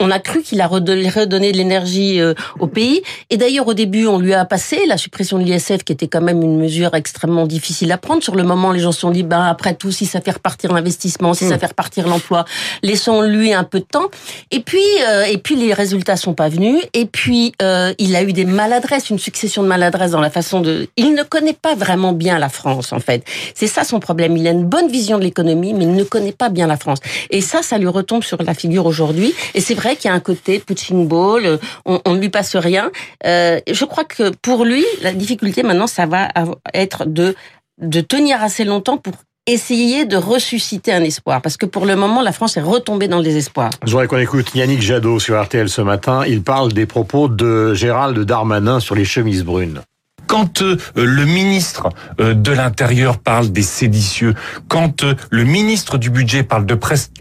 on 0.00 0.10
a 0.10 0.18
cru 0.18 0.42
qu'il 0.42 0.60
a 0.60 0.66
redonné 0.66 1.52
de 1.52 1.56
l'énergie 1.56 2.20
euh, 2.20 2.34
au 2.58 2.66
pays. 2.66 3.02
Et 3.30 3.36
d'ailleurs, 3.36 3.66
au 3.68 3.74
début, 3.74 4.06
on 4.06 4.18
lui 4.18 4.34
a 4.34 4.44
passé 4.44 4.86
la 4.86 4.96
suppression 4.96 5.38
de 5.38 5.44
l'ISF, 5.44 5.84
qui 5.84 5.92
était 5.92 6.08
quand 6.08 6.20
même 6.20 6.42
une 6.42 6.58
mesure 6.58 6.94
extrêmement 6.94 7.46
difficile 7.46 7.92
à 7.92 7.98
prendre. 7.98 8.22
Sur 8.22 8.34
le 8.34 8.42
moment, 8.42 8.72
les 8.72 8.80
gens 8.80 8.92
se 8.92 9.00
sont 9.00 9.10
dit, 9.10 9.22
ben, 9.22 9.42
après 9.42 9.74
tout, 9.74 9.92
si 9.92 10.06
ça 10.06 10.20
fait 10.20 10.32
repartir 10.32 10.72
l'investissement, 10.72 11.34
si 11.34 11.48
ça 11.48 11.56
hmm. 11.56 11.60
fait 11.60 11.66
repartir 11.66 12.08
l'emploi, 12.08 12.44
laissons-lui 12.82 13.52
un 13.52 13.64
peu 13.64 13.80
de 13.80 13.84
temps. 13.84 14.08
Et 14.50 14.60
puis, 14.60 14.80
euh, 15.08 15.24
et 15.24 15.38
puis, 15.38 15.56
les 15.56 15.72
résultats 15.72 16.16
sont 16.16 16.34
pas 16.34 16.48
venus. 16.48 16.82
Et 16.94 17.06
puis, 17.06 17.52
euh, 17.62 17.94
il 17.98 18.16
a 18.16 18.22
eu 18.22 18.32
des 18.32 18.44
maladresses, 18.44 19.10
une 19.10 19.18
succession 19.18 19.62
de 19.62 19.68
maladresses 19.68 20.12
dans 20.12 20.20
la 20.20 20.30
façon 20.30 20.60
de... 20.60 20.88
Il 20.96 21.14
ne 21.14 21.22
connaît 21.22 21.52
pas 21.52 21.74
vraiment 21.74 22.12
bien 22.12 22.38
la 22.38 22.48
France, 22.48 22.92
en 22.92 23.00
fait. 23.00 23.24
C'est 23.54 23.66
ça 23.66 23.84
son 23.84 24.00
problème. 24.00 24.36
Il 24.36 24.46
a 24.46 24.50
une 24.50 24.64
bonne 24.64 24.88
vision 24.88 25.18
de 25.18 25.24
l'économie, 25.24 25.74
mais 25.74 25.84
il 25.84 25.94
ne 25.94 26.04
connaît 26.04 26.32
pas 26.32 26.48
bien 26.48 26.66
la 26.66 26.76
France. 26.76 26.98
Et 27.30 27.40
ça, 27.40 27.62
ça 27.62 27.78
lui 27.78 27.88
retombe 27.88 28.22
sur 28.22 28.42
la 28.42 28.54
figure 28.54 28.86
aujourd'hui 28.86 29.11
et 29.54 29.60
c'est 29.60 29.74
vrai 29.74 29.96
qu'il 29.96 30.08
y 30.08 30.12
a 30.12 30.14
un 30.14 30.20
côté 30.20 30.58
punching 30.58 31.06
ball, 31.06 31.44
euh, 31.44 31.56
on 31.84 32.14
ne 32.14 32.20
lui 32.20 32.28
passe 32.28 32.56
rien. 32.56 32.90
Euh, 33.26 33.60
je 33.70 33.84
crois 33.84 34.04
que 34.04 34.30
pour 34.42 34.64
lui, 34.64 34.84
la 35.02 35.12
difficulté 35.12 35.62
maintenant, 35.62 35.86
ça 35.86 36.06
va 36.06 36.28
être 36.74 37.04
de, 37.06 37.34
de 37.78 38.00
tenir 38.00 38.42
assez 38.42 38.64
longtemps 38.64 38.96
pour 38.96 39.14
essayer 39.46 40.04
de 40.04 40.16
ressusciter 40.16 40.92
un 40.92 41.02
espoir. 41.02 41.42
Parce 41.42 41.56
que 41.56 41.66
pour 41.66 41.84
le 41.84 41.96
moment, 41.96 42.22
la 42.22 42.32
France 42.32 42.56
est 42.56 42.62
retombée 42.62 43.08
dans 43.08 43.18
le 43.18 43.24
désespoir. 43.24 43.70
Je 43.84 43.90
voudrais 43.90 44.06
qu'on 44.06 44.18
écoute 44.18 44.54
Yannick 44.54 44.80
Jadot 44.80 45.18
sur 45.18 45.40
RTL 45.42 45.68
ce 45.68 45.80
matin. 45.80 46.22
Il 46.26 46.42
parle 46.42 46.72
des 46.72 46.86
propos 46.86 47.28
de 47.28 47.74
Gérald 47.74 48.18
Darmanin 48.20 48.78
sur 48.78 48.94
les 48.94 49.04
chemises 49.04 49.44
brunes 49.44 49.82
quand 50.28 50.62
euh, 50.62 50.78
le 50.94 51.26
ministre 51.26 51.90
de 52.18 52.52
l'Intérieur 52.52 53.18
parle 53.18 53.50
des 53.50 53.62
séditieux, 53.62 54.34
quand 54.66 55.04
le 55.30 55.44
ministre 55.44 55.98
du 55.98 56.08
Budget 56.08 56.42
parle 56.42 56.64
de 56.64 56.78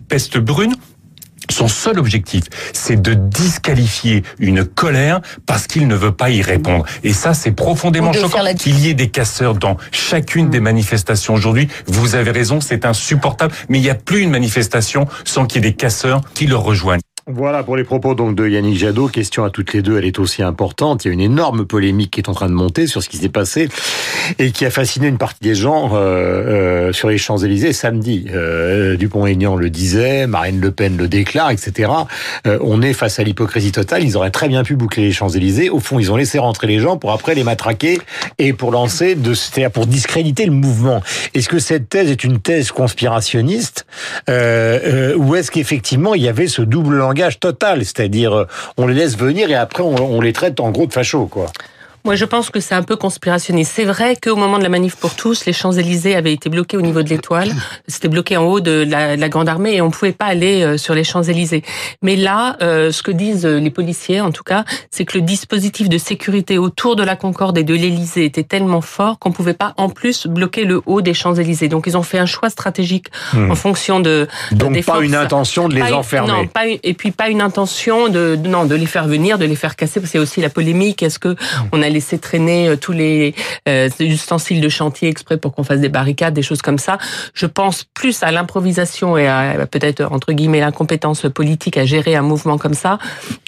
peste 0.07 0.37
brune, 0.37 0.75
son 1.51 1.67
seul 1.67 1.99
objectif, 1.99 2.43
c'est 2.73 3.01
de 3.01 3.13
disqualifier 3.13 4.23
une 4.39 4.65
colère 4.65 5.21
parce 5.45 5.67
qu'il 5.67 5.87
ne 5.87 5.95
veut 5.95 6.11
pas 6.11 6.29
y 6.29 6.41
répondre. 6.41 6.85
Et 7.03 7.13
ça, 7.13 7.33
c'est 7.33 7.51
profondément 7.51 8.13
choquant 8.13 8.53
qu'il 8.55 8.79
y 8.79 8.89
ait 8.89 8.93
des 8.93 9.09
casseurs 9.09 9.55
dans 9.55 9.77
chacune 9.91 10.49
des 10.49 10.59
manifestations 10.59 11.33
aujourd'hui. 11.33 11.67
Vous 11.87 12.15
avez 12.15 12.31
raison, 12.31 12.61
c'est 12.61 12.85
insupportable, 12.85 13.53
mais 13.69 13.79
il 13.79 13.81
n'y 13.81 13.89
a 13.89 13.95
plus 13.95 14.21
une 14.21 14.31
manifestation 14.31 15.07
sans 15.25 15.45
qu'il 15.45 15.63
y 15.63 15.67
ait 15.67 15.71
des 15.71 15.75
casseurs 15.75 16.21
qui 16.33 16.47
le 16.47 16.55
rejoignent. 16.55 17.01
Voilà 17.33 17.63
pour 17.63 17.77
les 17.77 17.85
propos 17.85 18.13
donc 18.13 18.35
de 18.35 18.47
Yannick 18.47 18.77
Jadot. 18.77 19.07
Question 19.07 19.45
à 19.45 19.49
toutes 19.49 19.73
les 19.73 19.81
deux, 19.81 19.97
elle 19.97 20.05
est 20.05 20.19
aussi 20.19 20.43
importante. 20.43 21.05
Il 21.05 21.07
y 21.07 21.11
a 21.11 21.13
une 21.13 21.21
énorme 21.21 21.65
polémique 21.65 22.11
qui 22.11 22.19
est 22.19 22.27
en 22.27 22.33
train 22.33 22.49
de 22.49 22.53
monter 22.53 22.87
sur 22.87 23.01
ce 23.01 23.07
qui 23.07 23.17
s'est 23.17 23.29
passé 23.29 23.69
et 24.37 24.51
qui 24.51 24.65
a 24.65 24.69
fasciné 24.69 25.07
une 25.07 25.17
partie 25.17 25.39
des 25.41 25.55
gens 25.55 25.91
euh, 25.93 25.97
euh, 25.97 26.93
sur 26.93 27.09
les 27.09 27.17
Champs-Élysées 27.17 27.71
samedi. 27.71 28.25
Euh, 28.33 28.97
Dupont-Aignan 28.97 29.55
le 29.55 29.69
disait, 29.69 30.27
Marine 30.27 30.59
Le 30.59 30.71
Pen 30.71 30.97
le 30.97 31.07
déclare, 31.07 31.51
etc. 31.51 31.91
Euh, 32.47 32.59
on 32.61 32.81
est 32.81 32.93
face 32.93 33.19
à 33.19 33.23
l'hypocrisie 33.23 33.71
totale. 33.71 34.03
Ils 34.03 34.17
auraient 34.17 34.31
très 34.31 34.49
bien 34.49 34.63
pu 34.63 34.75
boucler 34.75 35.03
les 35.03 35.11
Champs-Élysées. 35.11 35.69
Au 35.69 35.79
fond, 35.79 35.99
ils 35.99 36.11
ont 36.11 36.17
laissé 36.17 36.37
rentrer 36.37 36.67
les 36.67 36.79
gens 36.79 36.97
pour 36.97 37.11
après 37.11 37.33
les 37.33 37.45
matraquer 37.45 37.99
et 38.39 38.51
pour 38.51 38.71
lancer, 38.71 39.15
de, 39.15 39.33
c'est-à-dire 39.33 39.71
pour 39.71 39.87
discréditer 39.87 40.45
le 40.45 40.51
mouvement. 40.51 41.01
Est-ce 41.33 41.47
que 41.47 41.59
cette 41.59 41.87
thèse 41.87 42.11
est 42.11 42.25
une 42.25 42.39
thèse 42.39 42.71
conspirationniste? 42.71 43.85
Ou 44.27 45.35
est-ce 45.35 45.51
qu'effectivement 45.51 46.13
il 46.13 46.21
y 46.21 46.27
avait 46.27 46.47
ce 46.47 46.61
double 46.61 46.95
langage 46.97 47.20
total, 47.29 47.85
c'est-à-dire 47.85 48.33
euh, 48.33 48.47
on 48.77 48.87
les 48.87 48.93
laisse 48.93 49.17
venir 49.17 49.49
et 49.49 49.55
après 49.55 49.83
on, 49.83 50.21
les 50.21 50.33
traite 50.33 50.59
en 50.59 50.71
gros 50.71 50.87
de 50.87 50.93
fachos, 50.93 51.27
quoi. 51.27 51.47
Moi, 52.03 52.15
je 52.15 52.25
pense 52.25 52.49
que 52.49 52.59
c'est 52.59 52.75
un 52.75 52.83
peu 52.83 52.95
conspirationniste. 52.95 53.71
C'est 53.75 53.85
vrai 53.85 54.15
qu'au 54.21 54.35
moment 54.35 54.57
de 54.57 54.63
la 54.63 54.69
manif 54.69 54.95
pour 54.95 55.15
tous, 55.15 55.45
les 55.45 55.53
Champs-Élysées 55.53 56.15
avaient 56.15 56.33
été 56.33 56.49
bloqués 56.49 56.77
au 56.77 56.81
niveau 56.81 57.03
de 57.03 57.09
l'étoile. 57.09 57.51
C'était 57.87 58.07
bloqué 58.07 58.37
en 58.37 58.43
haut 58.43 58.59
de 58.59 58.85
la, 58.87 59.15
de 59.15 59.21
la, 59.21 59.29
Grande 59.29 59.47
Armée 59.49 59.75
et 59.75 59.81
on 59.81 59.87
ne 59.87 59.91
pouvait 59.91 60.11
pas 60.11 60.25
aller 60.25 60.63
euh, 60.63 60.77
sur 60.77 60.93
les 60.95 61.03
Champs-Élysées. 61.03 61.63
Mais 62.01 62.15
là, 62.15 62.57
euh, 62.61 62.91
ce 62.91 63.03
que 63.03 63.11
disent 63.11 63.45
les 63.45 63.69
policiers, 63.69 64.19
en 64.21 64.31
tout 64.31 64.43
cas, 64.43 64.65
c'est 64.89 65.05
que 65.05 65.17
le 65.17 65.21
dispositif 65.23 65.89
de 65.89 65.97
sécurité 65.97 66.57
autour 66.57 66.95
de 66.95 67.03
la 67.03 67.15
Concorde 67.15 67.57
et 67.57 67.63
de 67.63 67.73
l'Élysée 67.73 68.25
était 68.25 68.43
tellement 68.43 68.81
fort 68.81 69.19
qu'on 69.19 69.29
ne 69.29 69.33
pouvait 69.35 69.53
pas 69.53 69.73
en 69.77 69.89
plus 69.89 70.27
bloquer 70.27 70.65
le 70.65 70.81
haut 70.85 71.01
des 71.01 71.13
Champs-Élysées. 71.13 71.67
Donc, 71.67 71.85
ils 71.87 71.97
ont 71.97 72.03
fait 72.03 72.17
un 72.19 72.25
choix 72.25 72.49
stratégique 72.49 73.07
Hmm. 73.33 73.51
en 73.51 73.55
fonction 73.55 73.99
de 73.99 74.27
Donc 74.51 74.73
des 74.73 74.81
pas 74.83 74.93
forces. 74.93 75.05
une 75.05 75.15
intention 75.15 75.69
de 75.69 75.75
les 75.75 75.81
Pas 75.81 75.93
enfermer. 75.93 76.31
Non, 76.31 76.47
pas 76.47 76.63
et 76.67 76.93
puis 76.93 77.11
pas 77.11 77.29
une 77.29 77.41
intention 77.41 78.09
de, 78.09 78.35
de- 78.35 78.47
non 78.47 78.65
de 78.65 78.75
les 78.75 78.85
faire 78.85 79.07
venir, 79.07 79.37
de 79.37 79.45
les 79.45 79.55
faire 79.55 79.75
casser. 79.75 80.01
C'est 80.05 80.19
aussi 80.19 80.41
la 80.41 80.49
polémique. 80.49 81.03
Est-ce 81.03 81.19
que 81.19 81.35
on 81.71 81.81
a 81.81 81.89
laissé 81.91 82.17
traîner 82.17 82.69
euh, 82.69 82.75
tous 82.75 82.91
les 82.91 83.35
euh, 83.67 83.89
ustensiles 83.99 84.61
de 84.61 84.69
chantier 84.69 85.09
exprès 85.09 85.37
pour 85.37 85.53
qu'on 85.53 85.63
fasse 85.63 85.79
des 85.79 85.89
barricades, 85.89 86.33
des 86.33 86.41
choses 86.41 86.61
comme 86.61 86.79
ça 86.79 86.97
Je 87.33 87.45
pense 87.45 87.83
plus 87.83 88.23
à 88.23 88.31
l'improvisation 88.31 89.17
et 89.17 89.27
à 89.27 89.67
peut-être 89.69 90.11
entre 90.11 90.33
guillemets 90.33 90.59
l'incompétence 90.59 91.25
politique 91.33 91.77
à 91.77 91.85
gérer 91.85 92.15
un 92.15 92.21
mouvement 92.21 92.57
comme 92.57 92.73
ça 92.73 92.97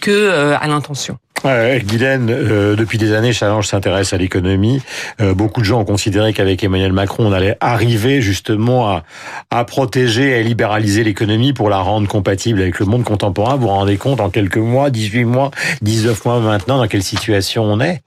que 0.02 0.12
euh, 0.12 0.58
à 0.60 0.68
l'intention. 0.68 1.18
Ouais, 1.44 1.84
Guylaine, 1.86 2.30
euh, 2.30 2.78
depuis 2.78 2.98
des 2.98 3.12
années, 3.12 3.34
Challenge 3.34 3.68
s'intéresse 3.68 4.14
à 4.14 4.18
l'économie. 4.18 4.82
Euh, 5.20 5.34
beaucoup 5.34 5.60
de 5.60 5.66
gens 5.66 5.82
ont 5.82 5.86
considéré 5.86 6.32
qu'avec 6.32 6.64
Emmanuel 6.64 6.94
Macron, 6.94 7.26
on 7.28 7.34
allait 7.34 7.58
arriver 7.60 8.22
justement 8.22 8.90
à, 8.90 9.04
à 9.52 9.66
protéger 9.66 10.30
et 10.30 10.36
à 10.36 10.42
libéraliser 10.42 11.04
l'économie 11.04 11.52
pour 11.52 11.70
la 11.70 11.80
rendre 11.80 12.08
compatible 12.08 12.62
avec 12.62 12.80
le 12.80 12.86
monde 12.86 13.04
contemporain. 13.04 13.56
Vous 13.56 13.64
vous 13.64 13.68
rendez 13.68 13.98
compte 13.98 14.22
en 14.22 14.30
quelques 14.30 14.56
mois, 14.56 14.90
18 14.90 15.26
mois, 15.26 15.52
19 15.82 16.24
mois 16.24 16.40
maintenant, 16.40 16.78
dans 16.78 16.88
quelle 16.88 17.04
situation 17.04 17.64
on 17.64 17.82
est? 17.82 18.04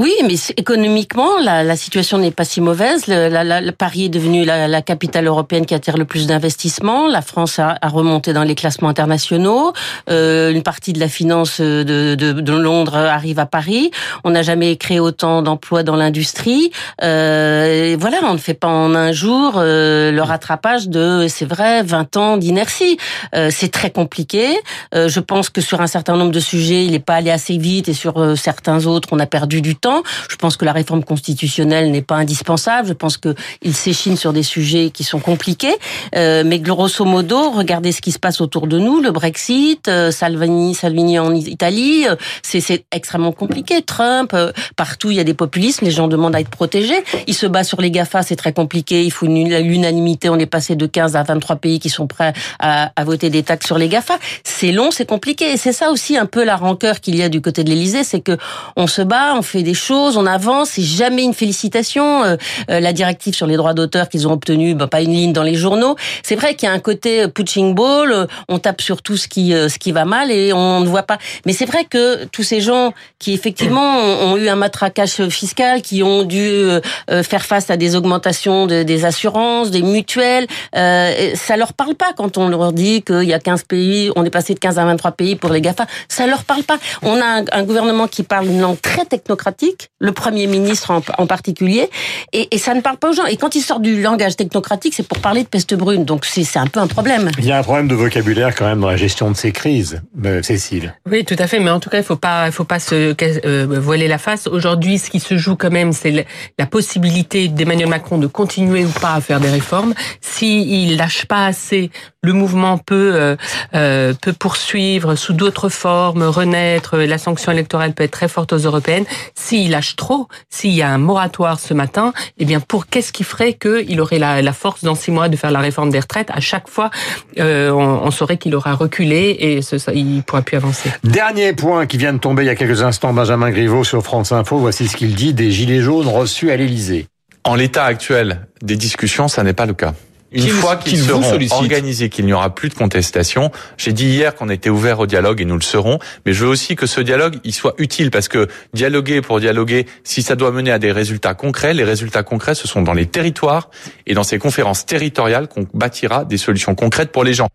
Oui, 0.00 0.14
mais 0.24 0.36
économiquement, 0.56 1.28
la, 1.44 1.62
la 1.62 1.76
situation 1.76 2.16
n'est 2.16 2.30
pas 2.30 2.44
si 2.46 2.62
mauvaise. 2.62 3.06
Le, 3.06 3.28
la, 3.28 3.44
la- 3.44 3.70
Paris 3.72 4.06
est 4.06 4.08
devenu 4.08 4.46
la, 4.46 4.80
capitale 4.80 5.26
européenne 5.26 5.66
qui 5.66 5.74
attire 5.74 5.98
le 5.98 6.06
plus 6.06 6.26
d'investissements. 6.26 7.06
La 7.06 7.20
France 7.20 7.58
a, 7.58 7.76
a 7.82 7.88
remonté 7.88 8.32
dans 8.32 8.42
les 8.42 8.54
classements 8.54 8.88
internationaux. 8.88 9.74
Euh, 10.08 10.52
une 10.52 10.62
partie 10.62 10.94
de 10.94 11.00
la 11.00 11.08
finance 11.08 11.60
de, 11.60 12.14
de, 12.14 12.32
de 12.32 12.52
Londres 12.54 12.96
arrive 12.96 13.38
à 13.38 13.44
Paris. 13.44 13.90
On 14.24 14.30
n'a 14.30 14.40
jamais 14.40 14.74
créé 14.76 15.00
autant 15.00 15.42
d'emplois 15.42 15.82
dans 15.82 15.96
l'industrie. 15.96 16.70
Euh, 17.02 17.94
voilà, 18.00 18.20
on 18.22 18.32
ne 18.32 18.38
fait 18.38 18.54
pas 18.54 18.68
en 18.68 18.94
un 18.94 19.12
jour 19.12 19.56
euh, 19.58 20.12
le 20.12 20.22
rattrapage 20.22 20.88
de, 20.88 21.26
c'est 21.28 21.44
vrai, 21.44 21.82
20 21.82 22.16
ans 22.16 22.36
d'inertie. 22.38 22.96
Euh, 23.34 23.50
c'est 23.52 23.70
très 23.70 23.90
compliqué. 23.90 24.46
Euh, 24.94 25.10
je 25.10 25.20
pense 25.20 25.50
que 25.50 25.60
sur 25.60 25.82
un 25.82 25.86
certain 25.86 26.16
nombre 26.16 26.32
de 26.32 26.40
sujets, 26.40 26.86
il 26.86 26.92
n'est 26.92 27.00
pas 27.00 27.16
allé 27.16 27.30
assez 27.30 27.58
vite 27.58 27.90
et 27.90 27.94
sur 27.94 28.16
euh, 28.16 28.34
certains 28.34 28.86
autres, 28.86 29.10
on 29.12 29.18
a 29.18 29.26
perdu 29.26 29.60
du 29.60 29.76
temps. 29.76 29.89
Je 30.28 30.36
pense 30.36 30.56
que 30.56 30.64
la 30.64 30.72
réforme 30.72 31.04
constitutionnelle 31.04 31.90
n'est 31.90 32.02
pas 32.02 32.16
indispensable. 32.16 32.88
Je 32.88 32.92
pense 32.92 33.16
que 33.16 33.34
il 33.62 33.74
s'échine 33.74 34.16
sur 34.16 34.32
des 34.32 34.42
sujets 34.42 34.90
qui 34.90 35.04
sont 35.04 35.20
compliqués. 35.20 35.74
Euh, 36.16 36.42
mais 36.44 36.58
grosso 36.58 37.04
modo, 37.04 37.50
regardez 37.50 37.92
ce 37.92 38.00
qui 38.00 38.12
se 38.12 38.18
passe 38.18 38.40
autour 38.40 38.66
de 38.66 38.78
nous, 38.78 39.00
le 39.00 39.10
Brexit, 39.10 39.88
euh, 39.88 40.10
Salvini, 40.10 40.74
Salvini 40.74 41.18
en 41.18 41.34
Italie, 41.34 42.06
euh, 42.08 42.16
c'est 42.42 42.84
extrêmement 42.92 43.32
compliqué. 43.32 43.82
Trump, 43.82 44.32
euh, 44.34 44.52
partout 44.76 45.10
il 45.10 45.16
y 45.16 45.20
a 45.20 45.24
des 45.24 45.34
populismes, 45.34 45.84
les 45.84 45.90
gens 45.90 46.08
demandent 46.08 46.34
à 46.34 46.40
être 46.40 46.50
protégés. 46.50 47.02
Il 47.26 47.34
se 47.34 47.46
bat 47.46 47.64
sur 47.64 47.80
les 47.80 47.90
Gafa, 47.90 48.22
c'est 48.22 48.36
très 48.36 48.52
compliqué. 48.52 49.04
Il 49.04 49.10
faut 49.10 49.26
l'unanimité. 49.26 50.28
On 50.28 50.38
est 50.38 50.46
passé 50.46 50.76
de 50.76 50.86
15 50.86 51.16
à 51.16 51.22
23 51.22 51.56
pays 51.56 51.78
qui 51.78 51.88
sont 51.88 52.06
prêts 52.06 52.32
à, 52.58 52.92
à 52.94 53.04
voter 53.04 53.30
des 53.30 53.42
taxes 53.42 53.66
sur 53.66 53.78
les 53.78 53.88
Gafa. 53.88 54.18
C'est 54.44 54.72
long, 54.72 54.90
c'est 54.90 55.06
compliqué. 55.06 55.52
Et 55.52 55.56
c'est 55.56 55.72
ça 55.72 55.90
aussi 55.90 56.16
un 56.16 56.26
peu 56.26 56.44
la 56.44 56.56
rancœur 56.56 57.00
qu'il 57.00 57.16
y 57.16 57.22
a 57.22 57.28
du 57.28 57.40
côté 57.40 57.64
de 57.64 57.70
l'Élysée, 57.70 58.04
c'est 58.04 58.20
que 58.20 58.36
on 58.76 58.86
se 58.86 59.02
bat, 59.02 59.34
on 59.36 59.42
fait 59.42 59.62
des 59.62 59.74
choses, 59.80 60.16
on 60.16 60.26
avance, 60.26 60.70
c'est 60.74 60.82
jamais 60.82 61.22
une 61.24 61.34
félicitation. 61.34 62.22
Euh, 62.24 62.36
euh, 62.70 62.80
la 62.80 62.92
directive 62.92 63.34
sur 63.34 63.46
les 63.46 63.56
droits 63.56 63.74
d'auteur 63.74 64.08
qu'ils 64.08 64.26
ont 64.28 64.32
obtenue, 64.32 64.74
ben, 64.74 64.86
pas 64.86 65.00
une 65.02 65.12
ligne 65.12 65.32
dans 65.32 65.42
les 65.42 65.54
journaux. 65.54 65.96
C'est 66.22 66.36
vrai 66.36 66.54
qu'il 66.54 66.68
y 66.68 66.70
a 66.70 66.74
un 66.74 66.78
côté 66.78 67.26
punching 67.28 67.74
ball, 67.74 68.26
on 68.48 68.58
tape 68.58 68.80
sur 68.80 69.02
tout 69.02 69.16
ce 69.16 69.26
qui 69.28 69.54
euh, 69.54 69.68
ce 69.68 69.78
qui 69.78 69.92
va 69.92 70.04
mal 70.04 70.30
et 70.30 70.52
on 70.52 70.80
ne 70.80 70.86
voit 70.86 71.02
pas. 71.04 71.18
Mais 71.46 71.52
c'est 71.52 71.64
vrai 71.66 71.84
que 71.84 72.24
tous 72.26 72.42
ces 72.42 72.60
gens 72.60 72.92
qui 73.18 73.32
effectivement 73.32 73.98
ont, 73.98 74.36
eu 74.36 74.48
un 74.48 74.56
matraquage 74.56 75.28
fiscal, 75.28 75.82
qui 75.82 76.02
ont 76.02 76.22
dû 76.24 76.40
euh, 76.48 76.80
faire 77.22 77.44
face 77.44 77.70
à 77.70 77.76
des 77.76 77.96
augmentations 77.96 78.66
de- 78.66 78.82
des 78.82 79.04
assurances, 79.04 79.70
des 79.70 79.82
mutuelles, 79.82 80.46
euh, 80.76 81.32
ça 81.34 81.56
leur 81.56 81.72
parle 81.72 81.94
pas 81.94 82.12
quand 82.16 82.38
on 82.38 82.48
leur 82.48 82.72
dit 82.72 83.02
qu'il 83.02 83.24
y 83.24 83.32
a 83.34 83.38
15 83.38 83.64
pays, 83.64 84.10
on 84.16 84.24
est 84.24 84.30
passé 84.30 84.54
de 84.54 84.58
15 84.58 84.78
à 84.78 84.84
23 84.84 85.12
pays 85.12 85.36
pour 85.36 85.50
les 85.50 85.60
GAFA. 85.60 85.86
Ça 86.08 86.26
leur 86.26 86.44
parle 86.44 86.62
pas. 86.62 86.78
On 87.02 87.16
a 87.20 87.24
un, 87.40 87.44
un 87.52 87.62
gouvernement 87.62 88.06
qui 88.08 88.22
parle 88.22 88.46
une 88.46 88.60
langue 88.60 88.80
très 88.80 89.04
technocratique, 89.04 89.59
le 89.98 90.12
Premier 90.12 90.46
ministre 90.46 90.90
en, 90.90 91.02
en 91.18 91.26
particulier, 91.26 91.88
et, 92.32 92.48
et 92.54 92.58
ça 92.58 92.74
ne 92.74 92.80
parle 92.80 92.96
pas 92.98 93.10
aux 93.10 93.12
gens. 93.14 93.26
Et 93.26 93.36
quand 93.36 93.54
il 93.54 93.62
sort 93.62 93.80
du 93.80 94.02
langage 94.02 94.36
technocratique, 94.36 94.94
c'est 94.94 95.06
pour 95.06 95.18
parler 95.18 95.42
de 95.42 95.48
peste 95.48 95.74
brune. 95.74 96.04
Donc 96.04 96.24
c'est 96.24 96.44
c'est 96.44 96.58
un 96.58 96.66
peu 96.66 96.80
un 96.80 96.86
problème. 96.86 97.30
Il 97.38 97.44
y 97.44 97.52
a 97.52 97.58
un 97.58 97.62
problème 97.62 97.88
de 97.88 97.94
vocabulaire 97.94 98.54
quand 98.54 98.66
même 98.66 98.80
dans 98.80 98.90
la 98.90 98.96
gestion 98.96 99.30
de 99.30 99.36
ces 99.36 99.52
crises, 99.52 100.02
euh, 100.24 100.42
Cécile. 100.42 100.94
Oui, 101.10 101.24
tout 101.24 101.36
à 101.38 101.46
fait. 101.46 101.60
Mais 101.60 101.70
en 101.70 101.80
tout 101.80 101.90
cas, 101.90 101.98
il 101.98 102.04
faut 102.04 102.16
pas, 102.16 102.46
il 102.46 102.52
faut 102.52 102.64
pas 102.64 102.78
se 102.78 103.14
euh, 103.44 103.66
voiler 103.80 104.08
la 104.08 104.18
face. 104.18 104.46
Aujourd'hui, 104.46 104.98
ce 104.98 105.10
qui 105.10 105.20
se 105.20 105.36
joue 105.36 105.56
quand 105.56 105.70
même, 105.70 105.92
c'est 105.92 106.26
la 106.58 106.66
possibilité 106.66 107.48
d'Emmanuel 107.48 107.88
Macron 107.88 108.18
de 108.18 108.26
continuer 108.26 108.84
ou 108.84 108.90
pas 109.00 109.14
à 109.14 109.20
faire 109.20 109.40
des 109.40 109.50
réformes. 109.50 109.94
S'il 110.20 110.96
lâche 110.96 111.26
pas 111.26 111.46
assez, 111.46 111.90
le 112.22 112.34
mouvement 112.34 112.76
peut 112.76 113.12
euh, 113.14 113.36
euh, 113.74 114.12
peut 114.20 114.34
poursuivre 114.34 115.14
sous 115.14 115.32
d'autres 115.32 115.70
formes, 115.70 116.22
renaître. 116.22 116.98
La 116.98 117.16
sanction 117.16 117.50
électorale 117.52 117.94
peut 117.94 118.04
être 118.04 118.10
très 118.10 118.28
forte 118.28 118.52
aux 118.52 118.58
européennes. 118.58 119.04
S'il 119.34 119.70
lâche 119.70 119.96
trop, 119.96 120.28
s'il 120.50 120.72
y 120.72 120.82
a 120.82 120.90
un 120.90 120.98
moratoire 120.98 121.58
ce 121.58 121.72
matin, 121.72 122.12
eh 122.38 122.44
bien, 122.44 122.60
pour 122.60 122.86
qu'est-ce 122.86 123.12
qui 123.12 123.24
ferait 123.24 123.54
qu'il 123.54 124.00
aurait 124.00 124.18
la, 124.18 124.42
la 124.42 124.52
force 124.52 124.84
dans 124.84 124.94
six 124.94 125.10
mois 125.10 125.28
de 125.28 125.36
faire 125.36 125.50
la 125.50 125.60
réforme 125.60 125.90
des 125.90 126.00
retraites? 126.00 126.30
À 126.30 126.40
chaque 126.40 126.68
fois, 126.68 126.90
euh, 127.38 127.70
on, 127.70 128.06
on 128.06 128.10
saurait 128.10 128.36
qu'il 128.36 128.54
aura 128.54 128.74
reculé 128.74 129.36
et 129.38 129.62
ce, 129.62 129.78
ça, 129.78 129.92
il 129.94 130.22
pourra 130.22 130.42
plus 130.42 130.58
avancer. 130.58 130.90
Dernier 131.04 131.54
point 131.54 131.86
qui 131.86 131.96
vient 131.96 132.12
de 132.12 132.18
tomber 132.18 132.42
il 132.42 132.46
y 132.46 132.50
a 132.50 132.54
quelques 132.54 132.82
instants, 132.82 133.14
Benjamin 133.14 133.50
Griveaux 133.50 133.84
sur 133.84 134.02
France 134.02 134.32
Info. 134.32 134.58
Voici 134.58 134.88
ce 134.88 134.96
qu'il 134.96 135.14
dit 135.14 135.32
des 135.32 135.50
gilets 135.50 135.80
jaunes 135.80 136.08
reçus 136.08 136.50
à 136.50 136.56
l'Élysée. 136.56 137.06
En 137.44 137.54
l'état 137.54 137.84
actuel 137.84 138.46
des 138.60 138.76
discussions, 138.76 139.26
ça 139.28 139.42
n'est 139.42 139.54
pas 139.54 139.64
le 139.64 139.72
cas. 139.72 139.94
Une 140.32 140.48
fois 140.48 140.76
qu'ils 140.76 140.98
seront 140.98 141.22
organisés, 141.50 142.08
qu'il 142.08 142.24
n'y 142.26 142.32
aura 142.32 142.54
plus 142.54 142.68
de 142.68 142.74
contestation, 142.74 143.50
j'ai 143.76 143.92
dit 143.92 144.06
hier 144.06 144.34
qu'on 144.34 144.48
était 144.48 144.70
ouvert 144.70 145.00
au 145.00 145.06
dialogue 145.06 145.40
et 145.40 145.44
nous 145.44 145.56
le 145.56 145.62
serons, 145.62 145.98
mais 146.24 146.32
je 146.32 146.44
veux 146.44 146.50
aussi 146.50 146.76
que 146.76 146.86
ce 146.86 147.00
dialogue 147.00 147.38
il 147.44 147.54
soit 147.54 147.74
utile 147.78 148.10
parce 148.10 148.28
que 148.28 148.48
dialoguer 148.72 149.22
pour 149.22 149.40
dialoguer, 149.40 149.86
si 150.04 150.22
ça 150.22 150.36
doit 150.36 150.52
mener 150.52 150.70
à 150.70 150.78
des 150.78 150.92
résultats 150.92 151.34
concrets, 151.34 151.74
les 151.74 151.84
résultats 151.84 152.22
concrets 152.22 152.54
ce 152.54 152.68
sont 152.68 152.82
dans 152.82 152.94
les 152.94 153.06
territoires 153.06 153.70
et 154.06 154.14
dans 154.14 154.24
ces 154.24 154.38
conférences 154.38 154.86
territoriales 154.86 155.48
qu'on 155.48 155.66
bâtira 155.74 156.24
des 156.24 156.38
solutions 156.38 156.74
concrètes 156.74 157.12
pour 157.12 157.24
les 157.24 157.34
gens. 157.34 157.48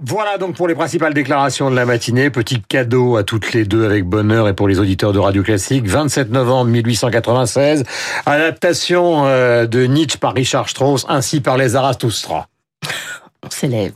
Voilà 0.00 0.38
donc 0.38 0.54
pour 0.54 0.68
les 0.68 0.76
principales 0.76 1.12
déclarations 1.12 1.70
de 1.70 1.76
la 1.76 1.84
matinée. 1.84 2.30
Petit 2.30 2.62
cadeau 2.62 3.16
à 3.16 3.24
toutes 3.24 3.52
les 3.52 3.64
deux 3.64 3.84
avec 3.84 4.04
bonheur 4.04 4.46
et 4.46 4.54
pour 4.54 4.68
les 4.68 4.78
auditeurs 4.78 5.12
de 5.12 5.18
Radio 5.18 5.42
Classique. 5.42 5.88
27 5.88 6.30
novembre 6.30 6.70
1896. 6.70 7.82
Adaptation 8.24 9.26
euh, 9.26 9.66
de 9.66 9.86
Nietzsche 9.86 10.18
par 10.18 10.34
Richard 10.34 10.68
Strauss 10.68 11.04
ainsi 11.08 11.40
par 11.40 11.56
les 11.56 11.70
Zarathustra. 11.70 12.46
On 13.44 13.50
s'élève. 13.50 13.94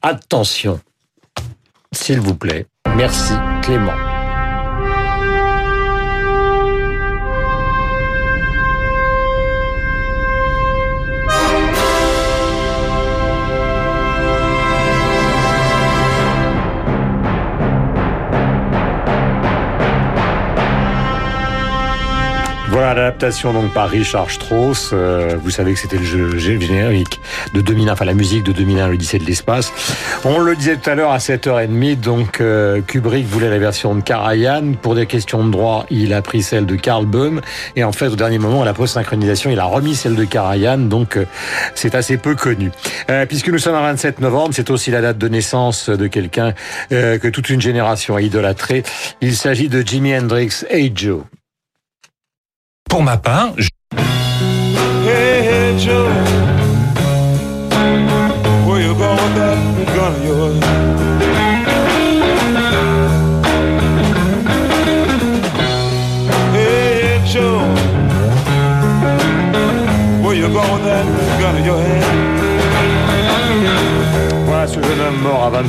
Attention. 0.00 0.78
S'il 1.92 2.20
vous 2.20 2.36
plaît. 2.36 2.66
Merci 2.94 3.34
Clément. 3.62 4.05
Voilà 22.86 23.02
l'adaptation 23.02 23.52
donc 23.52 23.72
par 23.72 23.90
Richard 23.90 24.30
Strauss. 24.30 24.90
Euh, 24.92 25.36
vous 25.42 25.50
savez 25.50 25.74
que 25.74 25.78
c'était 25.80 25.98
le 25.98 26.04
jeu 26.04 26.38
générique 26.38 27.20
de 27.52 27.60
2001, 27.60 27.92
enfin 27.92 28.04
la 28.04 28.14
musique 28.14 28.44
de 28.44 28.52
2001, 28.52 28.86
l'Odyssée 28.86 29.18
de 29.18 29.24
l'espace. 29.24 29.72
On 30.24 30.38
le 30.38 30.54
disait 30.54 30.76
tout 30.76 30.88
à 30.88 30.94
l'heure 30.94 31.10
à 31.10 31.18
7h30, 31.18 31.98
donc 31.98 32.40
euh, 32.40 32.80
Kubrick 32.80 33.26
voulait 33.26 33.50
la 33.50 33.58
version 33.58 33.96
de 33.96 34.02
Karajan. 34.02 34.74
Pour 34.80 34.94
des 34.94 35.06
questions 35.06 35.44
de 35.44 35.50
droit, 35.50 35.84
il 35.90 36.14
a 36.14 36.22
pris 36.22 36.44
celle 36.44 36.64
de 36.64 36.76
Karl 36.76 37.06
Böhm. 37.06 37.40
Et 37.74 37.82
en 37.82 37.90
fait, 37.90 38.06
au 38.06 38.14
dernier 38.14 38.38
moment, 38.38 38.62
à 38.62 38.64
la 38.64 38.72
post-synchronisation, 38.72 39.50
il 39.50 39.58
a 39.58 39.64
remis 39.64 39.96
celle 39.96 40.14
de 40.14 40.24
Karajan. 40.24 40.78
Donc, 40.78 41.16
euh, 41.16 41.24
c'est 41.74 41.96
assez 41.96 42.18
peu 42.18 42.36
connu. 42.36 42.70
puisque 43.28 43.48
nous 43.48 43.58
sommes 43.58 43.74
à 43.74 43.82
27 43.82 44.20
novembre, 44.20 44.50
c'est 44.54 44.70
aussi 44.70 44.92
la 44.92 45.00
date 45.00 45.18
de 45.18 45.26
naissance 45.26 45.90
de 45.90 46.06
quelqu'un 46.06 46.54
que 46.90 47.28
toute 47.30 47.50
une 47.50 47.60
génération 47.60 48.14
a 48.14 48.22
idolâtré. 48.22 48.84
Il 49.20 49.34
s'agit 49.34 49.68
de 49.68 49.80
Jimi 49.80 50.16
Hendrix. 50.16 50.64
Hey 50.70 50.92
Joe. 50.94 51.22
Pour 52.88 53.02
ma 53.02 53.16
part, 53.16 53.52
je... 53.56 53.68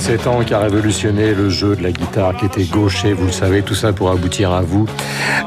17 0.07 0.27
ans 0.27 0.41
qui 0.41 0.53
a 0.53 0.59
révolutionné 0.59 1.33
le 1.33 1.49
jeu 1.49 1.75
de 1.75 1.83
la 1.83 1.91
guitare, 1.91 2.33
qui 2.37 2.45
était 2.45 2.63
gaucher, 2.63 3.11
vous 3.11 3.25
le 3.25 3.31
savez, 3.33 3.61
tout 3.61 3.75
ça 3.75 3.91
pour 3.91 4.09
aboutir 4.09 4.53
à 4.53 4.61
vous. 4.61 4.85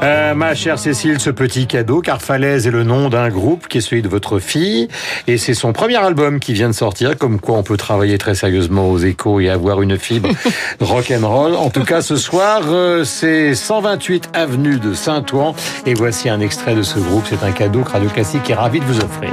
Euh, 0.03 0.35
ma 0.35 0.53
chère 0.53 0.77
Cécile, 0.77 1.19
ce 1.19 1.31
petit 1.31 1.65
cadeau, 1.65 2.01
car 2.01 2.21
Falaise 2.21 2.67
est 2.67 2.71
le 2.71 2.83
nom 2.83 3.09
d'un 3.09 3.29
groupe 3.29 3.67
qui 3.67 3.79
est 3.79 3.81
celui 3.81 4.03
de 4.03 4.07
votre 4.07 4.37
fille, 4.37 4.87
et 5.25 5.39
c'est 5.39 5.55
son 5.55 5.73
premier 5.73 5.95
album 5.95 6.39
qui 6.39 6.53
vient 6.53 6.67
de 6.67 6.75
sortir, 6.75 7.17
comme 7.17 7.39
quoi 7.39 7.57
on 7.57 7.63
peut 7.63 7.75
travailler 7.75 8.19
très 8.19 8.35
sérieusement 8.35 8.87
aux 8.87 8.99
échos 8.99 9.39
et 9.39 9.49
avoir 9.49 9.81
une 9.81 9.97
fibre 9.97 10.29
rock 10.79 11.11
and 11.11 11.27
roll. 11.27 11.55
En 11.55 11.71
tout 11.71 11.83
cas, 11.83 12.03
ce 12.03 12.15
soir, 12.15 12.61
euh, 12.67 13.03
c'est 13.03 13.55
128 13.55 14.29
avenue 14.33 14.77
de 14.77 14.93
Saint-Ouen, 14.93 15.55
et 15.87 15.95
voici 15.95 16.29
un 16.29 16.39
extrait 16.39 16.75
de 16.75 16.83
ce 16.83 16.99
groupe. 16.99 17.25
C'est 17.27 17.43
un 17.43 17.51
cadeau 17.51 17.81
que 17.81 17.93
Radio 17.93 18.11
Classique 18.11 18.47
est 18.47 18.53
ravi 18.53 18.79
de 18.79 18.85
vous 18.85 18.99
offrir. 18.99 19.31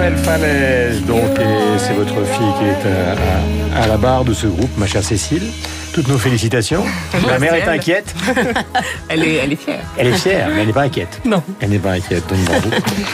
S'appelle 0.00 0.16
Falaise, 0.16 1.04
donc, 1.04 1.38
c'est 1.76 1.92
votre 1.92 2.24
fille 2.24 2.52
qui 2.58 2.64
est 2.64 3.76
à 3.76 3.86
la 3.86 3.98
barre 3.98 4.24
de 4.24 4.32
ce 4.32 4.46
groupe, 4.46 4.70
ma 4.78 4.86
chère 4.86 5.02
Cécile. 5.02 5.50
Toutes 5.92 6.08
nos 6.08 6.18
félicitations. 6.18 6.84
La 7.26 7.38
mère 7.38 7.54
est 7.54 7.68
inquiète. 7.68 8.14
elle, 9.08 9.24
est, 9.24 9.34
elle 9.34 9.52
est 9.52 9.56
fière. 9.56 9.80
Elle 9.96 10.06
est 10.08 10.18
fière, 10.18 10.48
mais 10.54 10.60
elle 10.60 10.66
n'est 10.68 10.72
pas 10.72 10.82
inquiète. 10.82 11.20
Non. 11.24 11.42
Elle 11.60 11.70
n'est 11.70 11.78
pas 11.78 11.92
inquiète. 11.92 12.24
Donc, 12.28 12.38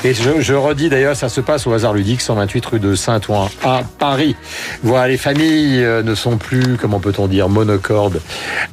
Et 0.04 0.12
je, 0.12 0.40
je, 0.40 0.54
redis 0.54 0.88
d'ailleurs, 0.90 1.16
ça 1.16 1.28
se 1.28 1.40
passe 1.40 1.66
au 1.66 1.72
hasard 1.72 1.94
ludique, 1.94 2.20
128 2.20 2.66
rue 2.66 2.80
de 2.80 2.94
Saint-Ouen 2.94 3.48
à 3.64 3.82
Paris. 3.98 4.36
Voilà, 4.82 5.08
les 5.08 5.16
familles 5.16 5.82
euh, 5.82 6.02
ne 6.02 6.14
sont 6.14 6.36
plus, 6.36 6.76
comment 6.76 7.00
peut-on 7.00 7.28
dire, 7.28 7.48
monocordes. 7.48 8.20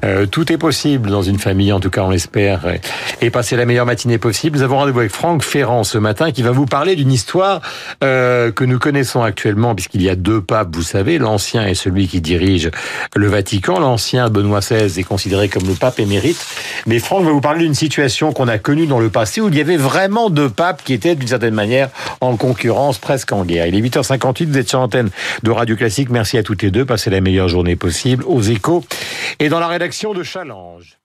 Euh, 0.03 0.25
tout 0.25 0.51
est 0.51 0.58
possible 0.58 1.10
dans 1.10 1.23
une 1.23 1.39
famille, 1.39 1.71
en 1.71 1.80
tout 1.80 1.89
cas 1.89 2.01
on 2.01 2.10
l'espère, 2.10 2.62
et 3.21 3.30
passer 3.30 3.56
la 3.56 3.65
meilleure 3.65 3.86
matinée 3.86 4.17
possible. 4.17 4.58
Nous 4.58 4.63
avons 4.63 4.77
rendez-vous 4.77 4.99
avec 4.99 5.12
Franck 5.12 5.43
Ferrand 5.43 5.84
ce 5.84 5.97
matin 5.97 6.32
qui 6.32 6.41
va 6.41 6.51
vous 6.51 6.65
parler 6.65 6.95
d'une 6.95 7.12
histoire 7.12 7.62
euh, 8.04 8.51
que 8.51 8.65
nous 8.65 8.80
connaissons 8.80 9.23
actuellement, 9.23 9.75
puisqu'il 9.75 10.01
y 10.01 10.10
a 10.10 10.15
deux 10.15 10.41
papes, 10.41 10.75
vous 10.75 10.84
savez, 10.84 11.17
l'ancien 11.17 11.65
et 11.65 11.73
celui 11.73 12.08
qui 12.08 12.21
dirige 12.21 12.69
le 13.15 13.27
Vatican 13.27 13.80
Benoît 14.29 14.59
XVI 14.59 14.99
est 14.99 15.03
considéré 15.03 15.49
comme 15.49 15.67
le 15.67 15.73
pape 15.73 15.99
émérite. 15.99 16.45
Mais 16.85 16.99
Franck 16.99 17.25
va 17.25 17.31
vous 17.31 17.41
parler 17.41 17.63
d'une 17.63 17.73
situation 17.73 18.33
qu'on 18.33 18.47
a 18.47 18.57
connue 18.57 18.87
dans 18.87 18.99
le 18.99 19.09
passé 19.09 19.41
où 19.41 19.49
il 19.49 19.55
y 19.55 19.61
avait 19.61 19.77
vraiment 19.77 20.29
deux 20.29 20.49
papes 20.49 20.83
qui 20.83 20.93
étaient 20.93 21.15
d'une 21.15 21.27
certaine 21.27 21.53
manière 21.53 21.89
en 22.21 22.35
concurrence, 22.37 22.97
presque 22.97 23.31
en 23.31 23.45
guerre. 23.45 23.67
Il 23.67 23.75
est 23.75 23.81
8h58, 23.81 24.45
vous 24.47 24.57
êtes 24.57 24.69
sur 24.69 24.79
l'antenne 24.79 25.09
de 25.43 25.51
Radio 25.51 25.75
Classique. 25.75 26.09
Merci 26.09 26.37
à 26.37 26.43
toutes 26.43 26.61
les 26.61 26.71
deux. 26.71 26.85
Passez 26.85 27.09
la 27.09 27.21
meilleure 27.21 27.47
journée 27.47 27.75
possible 27.75 28.23
aux 28.27 28.41
échos 28.41 28.83
et 29.39 29.49
dans 29.49 29.59
la 29.59 29.67
rédaction 29.67 30.13
de 30.13 30.23
Challenge. 30.23 30.97